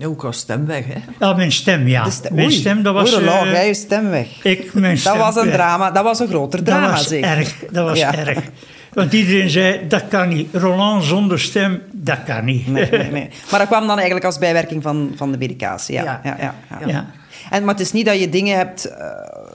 Ook 0.04 0.24
al 0.24 0.32
stem 0.32 0.66
weg, 0.66 0.84
hè. 0.86 0.98
Ja, 1.26 1.32
mijn 1.32 1.52
stem, 1.52 1.88
ja. 1.88 2.10
Stem- 2.10 2.34
mijn 2.34 2.50
stem, 2.52 2.82
dat 2.82 2.94
was... 2.94 3.20
eh, 3.20 3.66
je 3.66 3.74
stem 3.74 4.08
weg. 4.10 4.26
ik, 4.44 4.74
mijn 4.74 4.94
Dat 4.94 5.00
stem, 5.00 5.18
was 5.18 5.36
een 5.36 5.46
ja. 5.48 5.52
drama, 5.52 5.90
dat 5.90 6.04
was 6.04 6.18
een 6.20 6.28
groter 6.28 6.62
drama 6.62 6.86
dat 6.86 6.90
was 6.96 7.08
zeker. 7.08 7.28
erg, 7.30 7.54
dat 7.70 7.84
was 7.88 7.98
Ja. 7.98 8.14
erg. 8.16 8.38
Want 8.92 9.12
iedereen 9.12 9.50
zei, 9.50 9.86
dat 9.88 10.02
kan 10.08 10.28
niet. 10.28 10.54
Roland 10.54 11.04
zonder 11.04 11.40
stem, 11.40 11.82
dat 11.92 12.18
kan 12.24 12.44
niet. 12.44 12.66
Nee, 12.66 12.90
nee, 12.90 13.10
nee. 13.10 13.28
Maar 13.50 13.58
dat 13.60 13.68
kwam 13.68 13.86
dan 13.86 13.96
eigenlijk 13.96 14.24
als 14.24 14.38
bijwerking 14.38 14.82
van, 14.82 15.12
van 15.16 15.32
de 15.32 15.38
medicatie. 15.38 15.94
Ja. 15.94 16.02
Ja. 16.02 16.20
Ja. 16.24 16.36
Ja, 16.40 16.54
ja, 16.80 16.86
Ja. 16.86 17.06
En, 17.50 17.64
maar 17.64 17.74
het 17.74 17.82
is 17.82 17.92
niet 17.92 18.06
dat 18.06 18.20
je 18.20 18.28
dingen 18.28 18.56
hebt, 18.56 18.84
eh, 18.84 19.06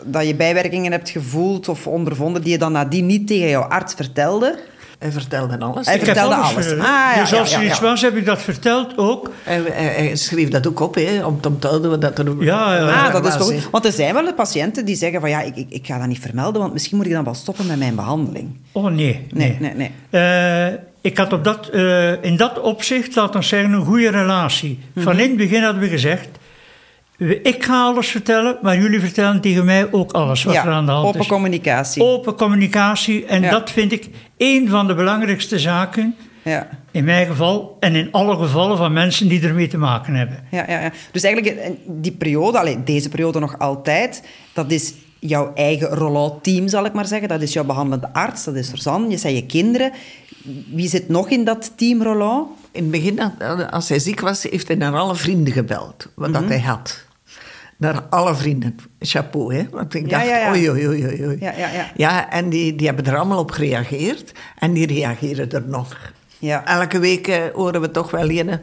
dat 0.05 0.27
je 0.27 0.35
bijwerkingen 0.35 0.91
hebt 0.91 1.09
gevoeld 1.09 1.69
of 1.69 1.87
ondervonden 1.87 2.41
die 2.41 2.51
je 2.51 2.57
dan 2.57 2.71
nadien 2.71 3.05
niet 3.05 3.27
tegen 3.27 3.49
jouw 3.49 3.61
arts 3.61 3.93
vertelde. 3.93 4.59
Hij 4.99 5.11
vertelde 5.11 5.59
alles. 5.59 5.85
Hij 5.85 5.95
Ik 5.95 6.03
vertelde 6.03 6.35
alles, 6.35 6.53
alles. 6.53 6.71
eh, 6.71 6.79
Ah, 6.79 7.15
ja, 7.15 7.21
dus 7.21 7.33
als 7.33 7.51
ja, 7.51 7.57
er 7.59 7.65
iets 7.65 7.77
ja. 7.77 7.83
was, 7.83 8.01
heb 8.01 8.15
ik 8.15 8.25
dat 8.25 8.41
verteld 8.41 8.97
ook. 8.97 9.31
Hij, 9.43 9.61
hij- 9.71 9.93
hij 10.05 10.15
schreef 10.15 10.49
dat 10.49 10.67
ook 10.67 10.79
op, 10.79 10.95
hè, 10.95 11.25
om 11.25 11.41
te 11.41 11.47
onthouden 11.47 11.89
wat 11.89 12.19
er 12.19 12.43
Ja, 12.43 12.75
ja. 12.75 13.05
Ah, 13.05 13.11
dat 13.13 13.25
is 13.25 13.33
toch 13.37 13.43
goed. 13.53 13.69
Want 13.71 13.85
er 13.85 13.91
zijn 13.91 14.13
wel 14.13 14.25
de 14.25 14.33
patiënten 14.33 14.85
die 14.85 14.95
zeggen 14.95 15.19
van 15.19 15.29
ja, 15.29 15.41
ik, 15.41 15.55
ik, 15.55 15.65
ik 15.69 15.85
ga 15.87 15.97
dat 15.97 16.07
niet 16.07 16.19
vermelden, 16.19 16.61
want 16.61 16.73
misschien 16.73 16.97
moet 16.97 17.05
ik 17.05 17.11
dan 17.11 17.23
wel 17.23 17.33
stoppen 17.33 17.65
met 17.67 17.77
mijn 17.77 17.95
behandeling. 17.95 18.49
Oh 18.71 18.83
nee, 18.83 18.93
Nee, 19.31 19.57
nee. 19.59 19.73
nee, 19.75 19.91
nee. 20.11 20.69
Eh, 20.69 20.77
ik 21.01 21.17
had 21.17 21.33
op 21.33 21.43
dat, 21.43 21.67
eh, 21.69 22.23
in 22.23 22.37
dat 22.37 22.59
opzicht, 22.61 23.15
laten 23.15 23.39
we 23.39 23.45
zeggen, 23.45 23.71
een 23.73 23.85
goede 23.85 24.09
relatie. 24.09 24.79
Mhm. 24.93 25.03
Van 25.05 25.19
in 25.19 25.27
het 25.27 25.37
begin 25.37 25.63
hadden 25.63 25.81
we 25.81 25.87
gezegd, 25.89 26.27
ik 27.43 27.63
ga 27.63 27.83
alles 27.83 28.07
vertellen, 28.07 28.57
maar 28.61 28.77
jullie 28.77 28.99
vertellen 28.99 29.41
tegen 29.41 29.65
mij 29.65 29.91
ook 29.91 30.11
alles 30.11 30.43
wat 30.43 30.55
er 30.55 30.69
aan 30.69 30.85
de 30.85 30.91
hand 30.91 31.07
open 31.07 31.19
is. 31.19 31.27
communicatie. 31.27 32.03
Open 32.03 32.35
communicatie. 32.35 33.25
En 33.25 33.41
Ja. 33.41 33.49
dat 33.49 33.71
vind 33.71 33.91
ik 33.91 34.09
één 34.37 34.67
van 34.69 34.87
de 34.87 34.95
belangrijkste 34.95 35.59
zaken, 35.59 36.15
Ja. 36.43 36.67
in 36.91 37.03
mijn 37.03 37.27
geval 37.27 37.77
en 37.79 37.95
in 37.95 38.11
alle 38.11 38.35
gevallen 38.37 38.77
van 38.77 38.93
mensen 38.93 39.27
die 39.27 39.41
ermee 39.47 39.67
te 39.67 39.77
maken 39.77 40.13
hebben. 40.13 40.43
Ja, 40.51 40.65
ja, 40.67 40.79
ja. 40.81 40.91
Dus 41.11 41.23
eigenlijk 41.23 41.57
eh, 41.57 41.69
die 41.87 42.11
periode, 42.11 42.59
allee, 42.59 42.83
deze 42.83 43.09
periode 43.09 43.39
nog 43.39 43.59
altijd, 43.59 44.23
dat 44.53 44.71
is 44.71 44.93
jouw 45.19 45.51
eigen 45.53 45.87
rollout-team, 45.87 46.67
zal 46.67 46.85
ik 46.85 46.93
maar 46.93 47.05
zeggen. 47.07 47.27
Dat 47.27 47.41
is 47.41 47.53
jouw 47.53 47.63
behandelende 47.63 48.13
arts, 48.13 48.43
dat 48.43 48.55
is 48.55 48.71
Rosanne, 48.71 49.09
je 49.09 49.17
zijn 49.17 49.35
je 49.35 49.45
kinderen. 49.45 49.91
Wie 50.73 50.87
zit 50.89 51.09
nog 51.09 51.29
in 51.29 51.43
dat 51.45 51.71
team 51.77 52.01
rollout? 52.03 52.47
In 52.71 52.81
het 52.81 52.91
begin, 52.91 53.19
als 53.71 53.89
hij 53.89 53.99
ziek 53.99 54.19
was, 54.19 54.43
heeft 54.43 54.67
hij 54.67 54.77
naar 54.77 54.93
alle 54.95 55.15
vrienden 55.15 55.53
gebeld, 55.53 56.07
wat 56.15 56.29
Mhm. 56.29 56.39
dat 56.41 56.49
hij 56.49 56.59
had. 56.59 57.04
Naar 57.77 58.01
alle 58.09 58.35
vrienden. 58.35 58.75
Chapeau, 58.99 59.55
hè? 59.55 59.65
Want 59.71 59.93
ik 59.93 60.09
dacht, 60.09 60.25
ja, 60.25 60.37
ja. 60.37 60.49
oei, 60.49 60.69
oei, 60.69 60.87
oei, 60.87 61.05
oei, 61.05 61.25
oei. 61.25 61.37
Ja, 61.39 61.53
ja, 61.57 61.69
ja. 61.69 61.91
Ja, 61.95 62.31
en 62.31 62.49
die, 62.49 62.75
die 62.75 62.87
hebben 62.87 63.05
er 63.05 63.17
allemaal 63.17 63.39
op 63.39 63.51
gereageerd. 63.51 64.31
En 64.59 64.73
die 64.73 64.87
reageren 64.87 65.51
er 65.51 65.63
nog. 65.67 66.13
Ja. 66.39 66.65
Elke 66.65 66.99
week 66.99 67.27
eh, 67.27 67.43
horen 67.53 67.81
we 67.81 67.91
toch 67.91 68.11
wel 68.11 68.29
een 68.29 68.59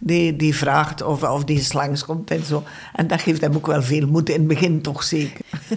die, 0.00 0.36
die 0.36 0.54
vraagt 0.54 1.02
of, 1.02 1.22
of 1.22 1.44
die 1.44 1.56
eens 1.56 1.72
langskomt 1.72 2.30
en 2.30 2.44
zo. 2.44 2.62
En 2.94 3.06
dat 3.06 3.20
geeft 3.20 3.40
hem 3.40 3.54
ook 3.54 3.66
wel 3.66 3.82
veel 3.82 4.06
moed, 4.06 4.28
in 4.28 4.38
het 4.38 4.48
begin 4.48 4.80
toch 4.80 5.02
zeker. 5.02 5.44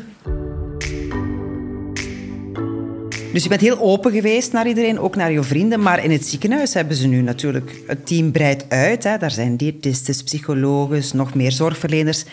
Dus 3.33 3.43
je 3.43 3.49
bent 3.49 3.61
heel 3.61 3.79
open 3.79 4.11
geweest 4.11 4.51
naar 4.51 4.67
iedereen, 4.67 4.99
ook 4.99 5.15
naar 5.15 5.31
je 5.31 5.43
vrienden. 5.43 5.81
Maar 5.81 6.03
in 6.03 6.11
het 6.11 6.25
ziekenhuis 6.25 6.73
hebben 6.73 6.95
ze 6.95 7.07
nu 7.07 7.21
natuurlijk... 7.21 7.81
Het 7.87 8.05
team 8.05 8.31
breidt 8.31 8.65
uit. 8.69 9.03
Hè. 9.03 9.17
Daar 9.17 9.31
zijn 9.31 9.57
diëtisten, 9.57 10.23
psychologen, 10.23 11.03
nog 11.13 11.33
meer 11.33 11.51
zorgverleners. 11.51 12.25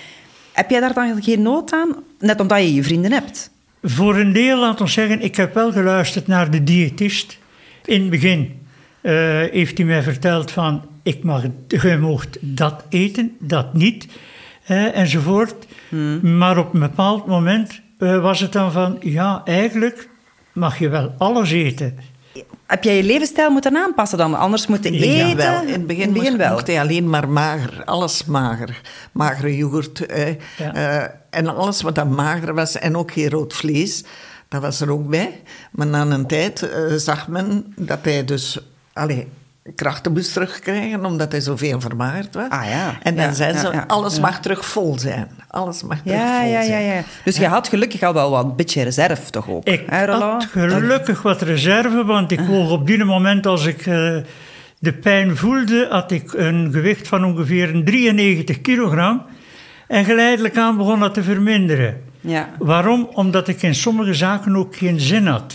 Heb 0.59 0.71
jij 0.71 0.81
daar 0.81 0.95
dan 0.95 1.23
geen 1.23 1.43
nood 1.43 1.73
aan? 1.73 1.95
Net 2.19 2.41
omdat 2.41 2.59
je 2.59 2.75
je 2.75 2.83
vrienden 2.83 3.13
hebt. 3.13 3.51
Voor 3.83 4.17
een 4.17 4.33
deel, 4.33 4.59
laat 4.59 4.81
ons 4.81 4.93
zeggen, 4.93 5.21
ik 5.21 5.37
heb 5.37 5.55
wel 5.55 5.73
geluisterd 5.73 6.27
naar 6.27 6.51
de 6.51 6.65
diëtist. 6.65 7.39
In 7.85 8.01
het 8.01 8.11
begin 8.11 8.67
eh, 9.01 9.15
heeft 9.51 9.79
hij 9.79 9.87
mij 9.87 10.03
verteld 10.03 10.51
van, 10.51 10.83
ik 11.03 11.23
mag, 11.23 11.43
je 11.69 11.99
mocht 12.01 12.39
dat 12.41 12.85
eten, 12.89 13.37
dat 13.41 13.75
niet, 13.75 14.07
eh, 14.65 14.97
enzovoort. 14.97 15.67
Maar 16.23 16.59
op 16.59 16.75
een 16.75 16.81
bepaald 16.81 17.27
moment 17.27 17.81
eh, 17.99 18.21
was 18.21 18.41
het 18.41 18.53
dan 18.53 18.73
van, 18.73 18.97
ja, 19.01 19.43
eigenlijk 19.45 20.09
mag 20.53 20.79
je 20.79 20.89
wel 20.89 21.15
alles 21.19 21.51
eten. 21.51 21.99
Heb 22.69 22.85
jij 22.85 22.97
je 22.97 23.03
levensstijl 23.03 23.51
moeten 23.51 23.77
aanpassen 23.77 24.19
dan? 24.19 24.35
Anders 24.39 24.67
moeten 24.67 24.93
eten? 24.95 25.09
Ja, 25.29 25.35
wel. 25.35 25.63
In 25.63 25.73
het 25.73 25.87
begin, 25.87 26.03
In 26.03 26.09
het 26.25 26.37
begin 26.37 26.51
mocht, 26.51 26.67
hij 26.67 26.81
alleen 26.81 27.11
maar 27.11 27.29
mager. 27.29 27.85
Alles 27.85 28.25
mager. 28.25 28.81
Magere 29.13 29.57
yoghurt. 29.57 30.07
eh, 30.07 30.29
Ja. 30.59 30.75
eh, 30.75 31.09
en 31.31 31.47
alles 31.57 31.81
wat 31.83 31.95
dan 31.95 32.15
mager 32.15 32.55
was. 32.55 32.79
En 32.79 32.97
ook 32.97 33.13
geen 33.13 33.31
rood 33.31 33.55
vlees. 33.55 34.05
Dat 34.49 34.63
was 34.63 34.81
er 34.81 34.91
ook 34.93 35.09
bij. 35.09 35.41
Maar 35.71 35.87
na 35.87 36.01
een 36.07 36.27
tijd 36.27 36.63
eh, 36.63 36.81
zag 36.97 37.29
men 37.29 37.73
dat 37.77 37.99
hij 38.03 38.25
dus... 38.25 38.59
Allee, 38.93 39.29
krachten 39.75 40.13
moest 40.13 40.33
terugkrijgen, 40.33 41.05
omdat 41.05 41.33
hij 41.33 41.41
zoveel 41.41 41.81
vermagerd 41.81 42.35
was. 42.35 42.49
Ah, 42.49 42.65
ja. 42.69 42.99
En 43.03 43.17
dan 43.17 43.25
Ja, 43.25 43.33
zei 43.33 43.53
ja, 43.53 43.59
ze, 43.59 43.69
ja. 43.73 43.85
alles 43.87 44.21
mag 44.21 44.41
terug 44.41 44.65
vol 44.67 44.99
zijn. 44.99 45.29
Alles 45.49 45.83
mag 45.83 45.99
terug 46.03 46.19
Ja, 46.19 46.41
vol 46.41 46.49
ja, 46.51 46.61
ja, 46.61 46.67
zijn. 46.67 46.83
ja. 46.85 47.03
Dus 47.25 47.37
je 47.37 47.47
had 47.47 47.69
gelukkig 47.69 48.03
al 48.03 48.15
wel 48.15 48.31
wat 48.31 48.45
een 48.45 48.57
beetje 48.57 48.83
reserve 48.83 49.31
toch 49.31 49.49
ook? 49.49 49.65
Ik 49.65 49.83
hè, 49.87 50.07
had 50.07 50.45
gelukkig 50.51 51.23
wat 51.23 51.43
reserve, 51.43 52.05
want 52.05 52.31
ik 52.33 52.41
woog 52.41 52.71
op 52.71 52.87
die 52.87 53.05
moment 53.05 53.47
als 53.47 53.67
ik 53.67 53.79
eh, 53.87 54.17
de 54.79 54.93
pijn 54.93 55.37
voelde, 55.37 55.87
had 55.91 56.11
ik 56.11 56.33
een 56.33 56.69
gewicht 56.73 57.09
van 57.09 57.25
ongeveer 57.25 57.75
een 57.75 57.85
93 57.85 58.61
kilogram. 58.61 59.23
En 59.89 60.05
geleidelijk 60.05 60.57
aan 60.57 60.77
begon 60.77 61.01
dat 61.01 61.15
te 61.15 61.23
verminderen. 61.23 62.03
Ja. 62.21 62.49
Waarom? 62.59 63.09
Omdat 63.13 63.49
ik 63.49 63.63
in 63.63 63.75
sommige 63.75 64.15
zaken 64.15 64.57
ook 64.57 64.77
geen 64.77 65.01
zin 65.01 65.27
had. 65.27 65.55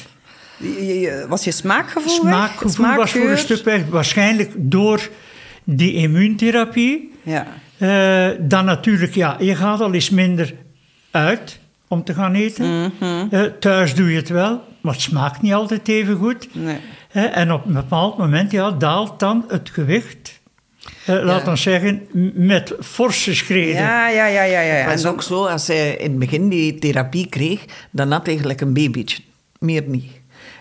Was 1.27 1.43
je 1.43 1.51
smaakgevoel? 1.51 2.09
Smaakgevoel 2.19 2.69
Smaak, 2.71 2.97
was 2.97 3.11
voor 3.11 3.29
een 3.29 3.37
stuk 3.37 3.63
weg. 3.63 3.81
Waarschijnlijk 3.89 4.51
door 4.55 5.09
die 5.63 5.93
immuuntherapie. 5.93 7.11
Ja. 7.23 7.47
Eh, 7.77 8.37
dan 8.39 8.65
natuurlijk, 8.65 9.15
ja, 9.15 9.35
je 9.39 9.55
gaat 9.55 9.79
al 9.81 9.93
eens 9.93 10.09
minder 10.09 10.53
uit 11.11 11.59
om 11.87 12.03
te 12.03 12.13
gaan 12.13 12.33
eten. 12.33 12.91
Mhm. 12.99 13.25
Eh, 13.31 13.41
thuis 13.59 13.95
doe 13.95 14.09
je 14.11 14.15
het 14.15 14.29
wel, 14.29 14.61
maar 14.81 14.93
het 14.93 15.01
smaakt 15.01 15.41
niet 15.41 15.53
altijd 15.53 15.87
even 15.87 16.15
goed. 16.17 16.47
Nee. 16.51 16.77
Eh, 17.11 17.37
en 17.37 17.51
op 17.51 17.65
een 17.65 17.73
bepaald 17.73 18.17
moment 18.17 18.51
ja, 18.51 18.71
daalt 18.71 19.19
dan 19.19 19.45
het 19.47 19.69
gewicht. 19.73 20.41
Eh, 21.05 21.23
laat 21.23 21.43
Ja. 21.45 21.49
ons 21.51 21.61
zeggen, 21.61 22.01
m- 22.11 22.29
met 22.45 22.73
forse 22.81 23.35
schreden. 23.35 23.81
Ja, 23.81 24.07
ja, 24.09 24.25
ja, 24.25 24.43
ja. 24.43 24.59
ja. 24.61 24.73
Het 24.73 24.83
En 24.85 24.89
was 24.91 25.01
dan- 25.01 25.11
ook 25.13 25.23
zo, 25.23 25.45
als 25.45 25.67
hij 25.67 25.95
in 25.95 26.09
het 26.09 26.19
begin 26.19 26.49
die 26.49 26.79
therapie 26.79 27.27
kreeg, 27.29 27.65
dan 27.91 28.11
had 28.11 28.25
hij 28.25 28.37
gelijk 28.37 28.61
een 28.61 28.73
babytje. 28.73 29.17
Meer 29.59 29.83
niet. 29.87 30.11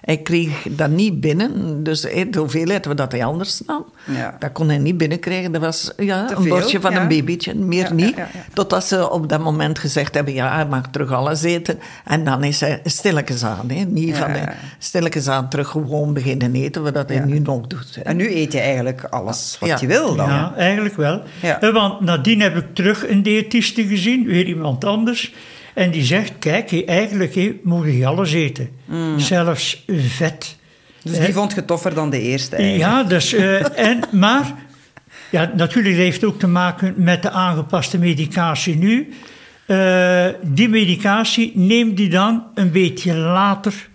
Hij 0.03 0.17
kreeg 0.17 0.67
dat 0.71 0.91
niet 0.91 1.21
binnen, 1.21 1.83
dus 1.83 2.01
de 2.01 2.39
hoeveelheid 2.39 2.87
wat 2.87 3.13
hij 3.13 3.25
anders 3.25 3.61
nam, 3.67 3.85
Ja. 4.07 4.37
dat 4.39 4.53
kon 4.53 4.69
hij 4.69 4.79
niet 4.79 4.97
binnenkrijgen. 4.97 5.53
Dat 5.53 5.61
was 5.61 5.93
ja, 5.97 6.27
Te 6.27 6.35
een 6.35 6.43
veel, 6.43 6.55
bordje 6.57 6.81
van 6.81 6.93
ja. 6.93 7.01
een 7.01 7.09
babytje, 7.09 7.55
meer 7.55 7.83
Ja, 7.85 7.93
niet. 7.93 8.17
ja, 8.17 8.23
ja, 8.23 8.29
ja. 8.33 8.45
Totdat 8.55 8.85
ze 8.85 9.11
op 9.11 9.29
dat 9.29 9.41
moment 9.41 9.79
gezegd 9.79 10.15
hebben, 10.15 10.35
ja, 10.35 10.55
hij 10.55 10.67
mag 10.67 10.83
terug 10.91 11.13
alles 11.13 11.43
eten. 11.43 11.79
En 12.05 12.25
dan 12.25 12.45
is 12.45 12.61
hij 12.61 12.81
stilletjes 12.85 13.45
aan, 13.45 13.71
hè. 13.71 13.85
niet 13.85 14.09
Ja, 14.09 14.15
van 14.15 14.35
ja. 14.35 14.55
stilletjes 14.79 15.29
aan 15.29 15.49
terug 15.49 15.69
gewoon 15.69 16.13
beginnen 16.15 16.55
eten, 16.55 16.83
wat 16.83 16.95
dat 16.95 17.09
hij 17.09 17.19
Ja. 17.19 17.25
nu 17.25 17.39
nog 17.39 17.67
doet. 17.67 17.95
hè. 17.95 18.01
En 18.03 18.17
nu 18.17 18.35
eet 18.37 18.53
je 18.53 18.61
eigenlijk 18.61 19.05
alles 19.05 19.57
wat 19.61 19.69
Ja. 19.69 19.77
je 19.81 19.87
wil 19.87 20.15
dan. 20.17 20.29
Ja, 20.29 20.53
eigenlijk 20.57 20.97
wel. 20.97 21.23
Ja. 21.43 21.61
Eh, 21.61 21.73
Want 21.73 22.01
nadien 22.01 22.41
heb 22.41 22.57
ik 22.57 22.75
terug 22.75 23.09
een 23.09 23.23
diëtiste 23.23 23.87
gezien, 23.87 24.25
weer 24.27 24.47
iemand 24.47 24.85
anders. 24.85 25.35
En 25.75 25.91
die 25.91 26.05
zegt, 26.05 26.33
kijk, 26.39 26.87
eigenlijk 26.87 27.55
moet 27.63 27.87
je 27.87 28.07
alles 28.07 28.33
eten. 28.33 28.71
Zelfs 29.17 29.85
vet. 29.87 30.57
Dus 31.03 31.19
die 31.19 31.33
vond 31.33 31.55
je 31.55 31.65
toffer 31.65 31.95
dan 31.95 32.11
de 32.11 32.21
eerste 32.21 32.57
eigenlijk. 32.57 32.93
Ja, 32.93 33.03
dus, 33.03 33.33
eh, 33.33 33.79
en, 33.89 34.01
maar 34.11 34.53
ja, 35.31 35.53
natuurlijk 35.57 35.97
heeft 35.97 36.25
ook 36.25 36.39
te 36.39 36.47
maken 36.47 36.95
met 36.97 37.23
de 37.23 37.31
aangepaste 37.31 37.99
medicatie 37.99 38.77
nu. 38.77 39.13
Eh, 39.67 40.27
die 40.43 40.69
medicatie 40.69 41.53
neemt 41.55 41.97
die 41.97 42.09
dan 42.09 42.45
een 42.55 42.71
beetje 42.71 43.15
later, 43.15 43.89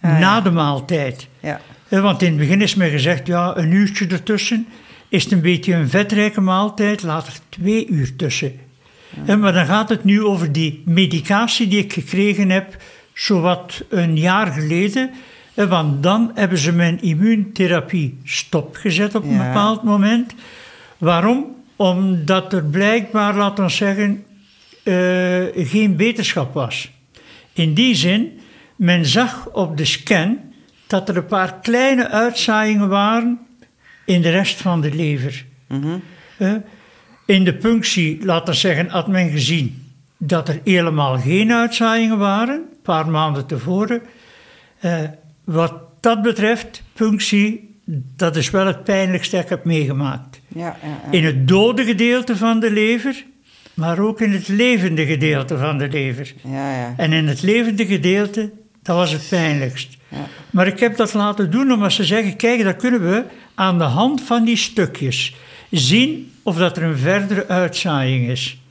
na 0.00 0.40
de 0.40 0.50
maaltijd. 0.50 1.28
Ja. 1.40 1.60
Eh, 1.88 2.00
want 2.00 2.22
in 2.22 2.28
het 2.28 2.38
begin 2.38 2.62
is 2.62 2.74
me 2.74 2.90
gezegd, 2.90 3.26
ja, 3.26 3.56
een 3.56 3.72
uurtje 3.72 4.06
ertussen. 4.06 4.66
Is 5.08 5.24
het 5.24 5.32
een 5.32 5.40
beetje 5.40 5.74
een 5.74 5.88
vetrijke 5.88 6.40
maaltijd, 6.40 7.02
later 7.02 7.32
twee 7.48 7.86
uur 7.88 8.16
tussen. 8.16 8.52
Maar 9.38 9.52
dan 9.52 9.66
gaat 9.66 9.88
het 9.88 10.04
nu 10.04 10.22
over 10.24 10.52
die 10.52 10.82
medicatie 10.84 11.68
die 11.68 11.78
ik 11.84 11.92
gekregen 11.92 12.50
heb, 12.50 12.76
zowat 13.14 13.82
een 13.88 14.16
jaar 14.16 14.46
geleden. 14.46 15.10
Eh, 15.54 15.68
want 15.68 16.02
dan 16.02 16.30
hebben 16.34 16.58
ze 16.58 16.72
mijn 16.72 17.02
immuuntherapie 17.02 18.18
stopgezet 18.24 19.14
op 19.14 19.22
een 19.24 19.30
Ja. 19.32 19.46
bepaald 19.46 19.82
moment. 19.82 20.34
Waarom? 20.98 21.46
Omdat 21.76 22.52
er 22.52 22.64
blijkbaar, 22.64 23.34
laten 23.36 23.64
we 23.64 23.70
zeggen, 23.70 24.24
eh, 24.82 25.66
geen 25.68 25.96
beterschap 25.96 26.54
was. 26.54 26.90
In 27.52 27.74
die 27.74 27.94
zin, 27.94 28.40
men 28.76 29.06
zag 29.06 29.48
op 29.52 29.76
de 29.76 29.84
scan 29.84 30.38
dat 30.86 31.08
er 31.08 31.16
een 31.16 31.26
paar 31.26 31.54
kleine 31.62 32.08
uitzaaiingen 32.08 32.88
waren 32.88 33.38
in 34.04 34.22
de 34.22 34.30
rest 34.30 34.60
van 34.60 34.80
de 34.80 34.94
lever. 34.94 35.44
Eh, 36.38 36.52
in 37.30 37.44
de 37.44 37.54
punctie, 37.54 38.24
laten 38.24 38.52
we 38.52 38.58
zeggen, 38.58 38.88
had 38.88 39.06
men 39.08 39.30
gezien 39.30 39.92
dat 40.16 40.48
er 40.48 40.60
helemaal 40.64 41.18
geen 41.18 41.52
uitzaaiingen 41.52 42.18
waren, 42.18 42.54
een 42.54 42.82
paar 42.82 43.08
maanden 43.08 43.46
tevoren. 43.46 44.02
Eh, 44.80 44.98
wat 45.44 45.74
dat 46.00 46.22
betreft, 46.22 46.82
punctie, 46.92 47.74
dat 48.16 48.36
is 48.36 48.50
wel 48.50 48.66
het 48.66 48.84
pijnlijkste 48.84 49.36
dat 49.36 49.44
ik 49.44 49.50
heb 49.50 49.64
meegemaakt. 49.64 50.40
Ja, 50.48 50.76
ja, 50.82 50.88
ja. 50.88 51.10
In 51.10 51.24
het 51.24 51.48
dode 51.48 51.84
gedeelte 51.84 52.36
van 52.36 52.60
de 52.60 52.70
lever, 52.70 53.24
maar 53.74 53.98
ook 53.98 54.20
in 54.20 54.32
het 54.32 54.48
levende 54.48 55.06
gedeelte 55.06 55.58
van 55.58 55.78
de 55.78 55.88
lever. 55.88 56.34
ja, 56.44 56.72
ja. 56.72 56.94
En 56.96 57.12
in 57.12 57.28
het 57.28 57.42
levende 57.42 57.86
gedeelte, 57.86 58.50
dat 58.82 58.96
was 58.96 59.12
het 59.12 59.26
pijnlijkst. 59.28 59.96
Ja. 60.08 60.26
Maar 60.50 60.66
ik 60.66 60.80
heb 60.80 60.96
dat 60.96 61.14
laten 61.14 61.50
doen 61.50 61.72
omdat 61.72 61.92
ze 61.92 62.04
zeggen, 62.04 62.36
kijk, 62.36 62.62
dan 62.62 62.76
kunnen 62.76 63.10
we 63.10 63.24
aan 63.54 63.78
de 63.78 63.84
hand 63.84 64.22
van 64.22 64.44
die 64.44 64.56
stukjes 64.56 65.34
zien 65.70 66.30
of 66.50 66.56
dat 66.56 66.76
er 66.76 66.82
een 66.82 66.98
verdere 66.98 67.48
uitzaaiing 67.48 68.28
is. 68.28 68.62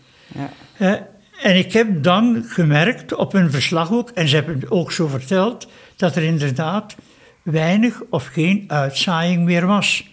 Ja. 0.78 1.08
En 1.42 1.58
ik 1.58 1.74
heb 1.74 2.04
dan 2.04 2.44
gemerkt 2.48 3.15
op 3.15 3.34
een 3.34 3.52
verslag 3.52 3.92
ook, 3.92 4.10
en 4.10 4.28
ze 4.28 4.36
hebben 4.36 4.60
het 4.60 4.72
ook 4.72 4.92
zo 4.92 5.08
verteld, 5.08 5.68
dat 5.96 6.15
er 6.15 6.24
inderdaad 6.24 6.96
weinig 7.42 8.02
of 8.10 8.26
geen 8.26 8.63
uitzaaiing 8.68 9.44
meer 9.46 9.65
was. 9.65 10.04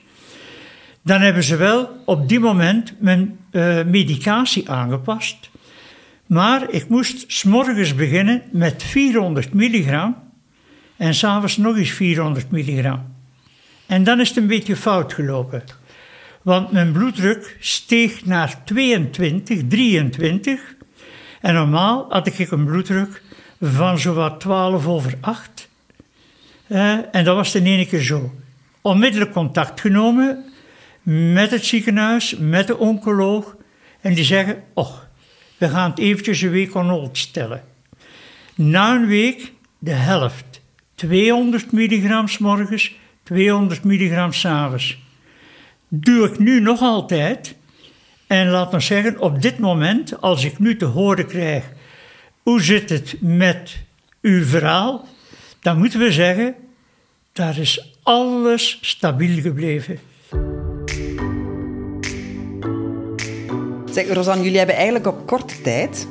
Dan 1.03 1.21
hebben 1.21 1.43
ze 1.43 1.57
wel 1.57 2.03
op 2.05 2.29
die 2.29 2.41
moment 2.41 2.95
mijn 3.01 3.39
eh, 3.51 3.85
medicatie 3.85 4.71
aangepast. 4.71 5.51
Maar 6.27 6.71
ik 6.71 6.89
moest 6.89 7.25
s'morgens 7.27 7.95
beginnen 7.95 8.43
met 8.53 8.83
400 8.83 9.55
milligram 9.55 10.17
en 10.97 11.15
s'avonds 11.15 11.57
nog 11.57 11.77
eens 11.77 11.91
400 11.91 12.51
milligram. 12.51 13.15
En 13.87 14.05
dan 14.05 14.21
is 14.21 14.29
het 14.29 14.37
een 14.37 14.47
beetje 14.47 14.77
fout 14.77 15.13
gelopen. 15.13 15.63
Want 16.47 16.73
mijn 16.73 16.93
bloeddruk 16.93 17.57
steeg 17.61 18.25
naar 18.25 18.65
22, 18.65 19.61
23. 19.69 20.75
En 21.41 21.55
normaal 21.55 22.07
had 22.09 22.27
ik 22.27 22.51
een 22.51 22.65
bloeddruk 22.65 23.23
van 23.61 23.99
zowat 23.99 24.41
12 24.41 24.87
over 24.87 25.15
8. 25.21 25.69
Eh, 26.67 26.99
en 27.15 27.25
dat 27.25 27.37
was 27.37 27.53
de 27.53 27.63
ene 27.63 27.87
keer 27.87 28.01
zo. 28.01 28.35
Onmiddellijk 28.81 29.33
contact 29.33 29.81
genomen 29.81 30.45
met 31.03 31.51
het 31.51 31.65
ziekenhuis, 31.65 32.37
met 32.39 32.67
de 32.67 32.77
oncoloog. 32.77 33.57
En 34.01 34.15
die 34.15 34.25
zeggen, 34.25 34.63
och, 34.75 35.09
we 35.57 35.69
gaan 35.69 35.91
het 35.91 35.99
eventjes 35.99 36.41
een 36.41 36.51
week 36.51 36.75
on 36.75 37.09
stellen. 37.13 37.65
Na 38.55 38.95
een 38.95 39.07
week 39.07 39.53
de 39.79 39.91
helft. 39.91 40.61
200 40.95 41.73
milligram 41.73 42.27
morgens, 42.39 42.95
200 43.23 43.85
milligram 43.85 44.33
's 44.33 45.05
ik 46.05 46.39
nu 46.39 46.61
nog 46.61 46.81
altijd. 46.81 47.55
En 48.27 48.49
laat 48.49 48.75
ons 48.75 48.87
zeggen, 48.87 49.21
op 49.21 49.43
dit 49.43 49.59
moment, 49.59 50.21
als 50.21 50.45
ik 50.45 50.59
nu 50.59 50.77
te 50.77 50.85
horen 50.85 51.27
krijg, 51.27 51.65
hoe 52.43 52.63
zit 52.63 52.89
het 52.89 53.17
met 53.21 53.77
uw 54.21 54.45
verhaal, 54.45 55.07
dan 55.61 55.79
moeten 55.79 55.99
we 55.99 56.13
zeggen, 56.13 56.55
daar 57.33 57.59
is 57.59 57.97
alles 58.03 58.79
stabiel 58.81 59.41
gebleven. 59.41 59.99
Zeg, 63.93 64.13
Rosanne, 64.13 64.43
jullie 64.43 64.59
hebben 64.59 64.77
eigenlijk 64.77 65.07
op 65.07 65.27
korte 65.27 65.61
tijd 65.61 66.07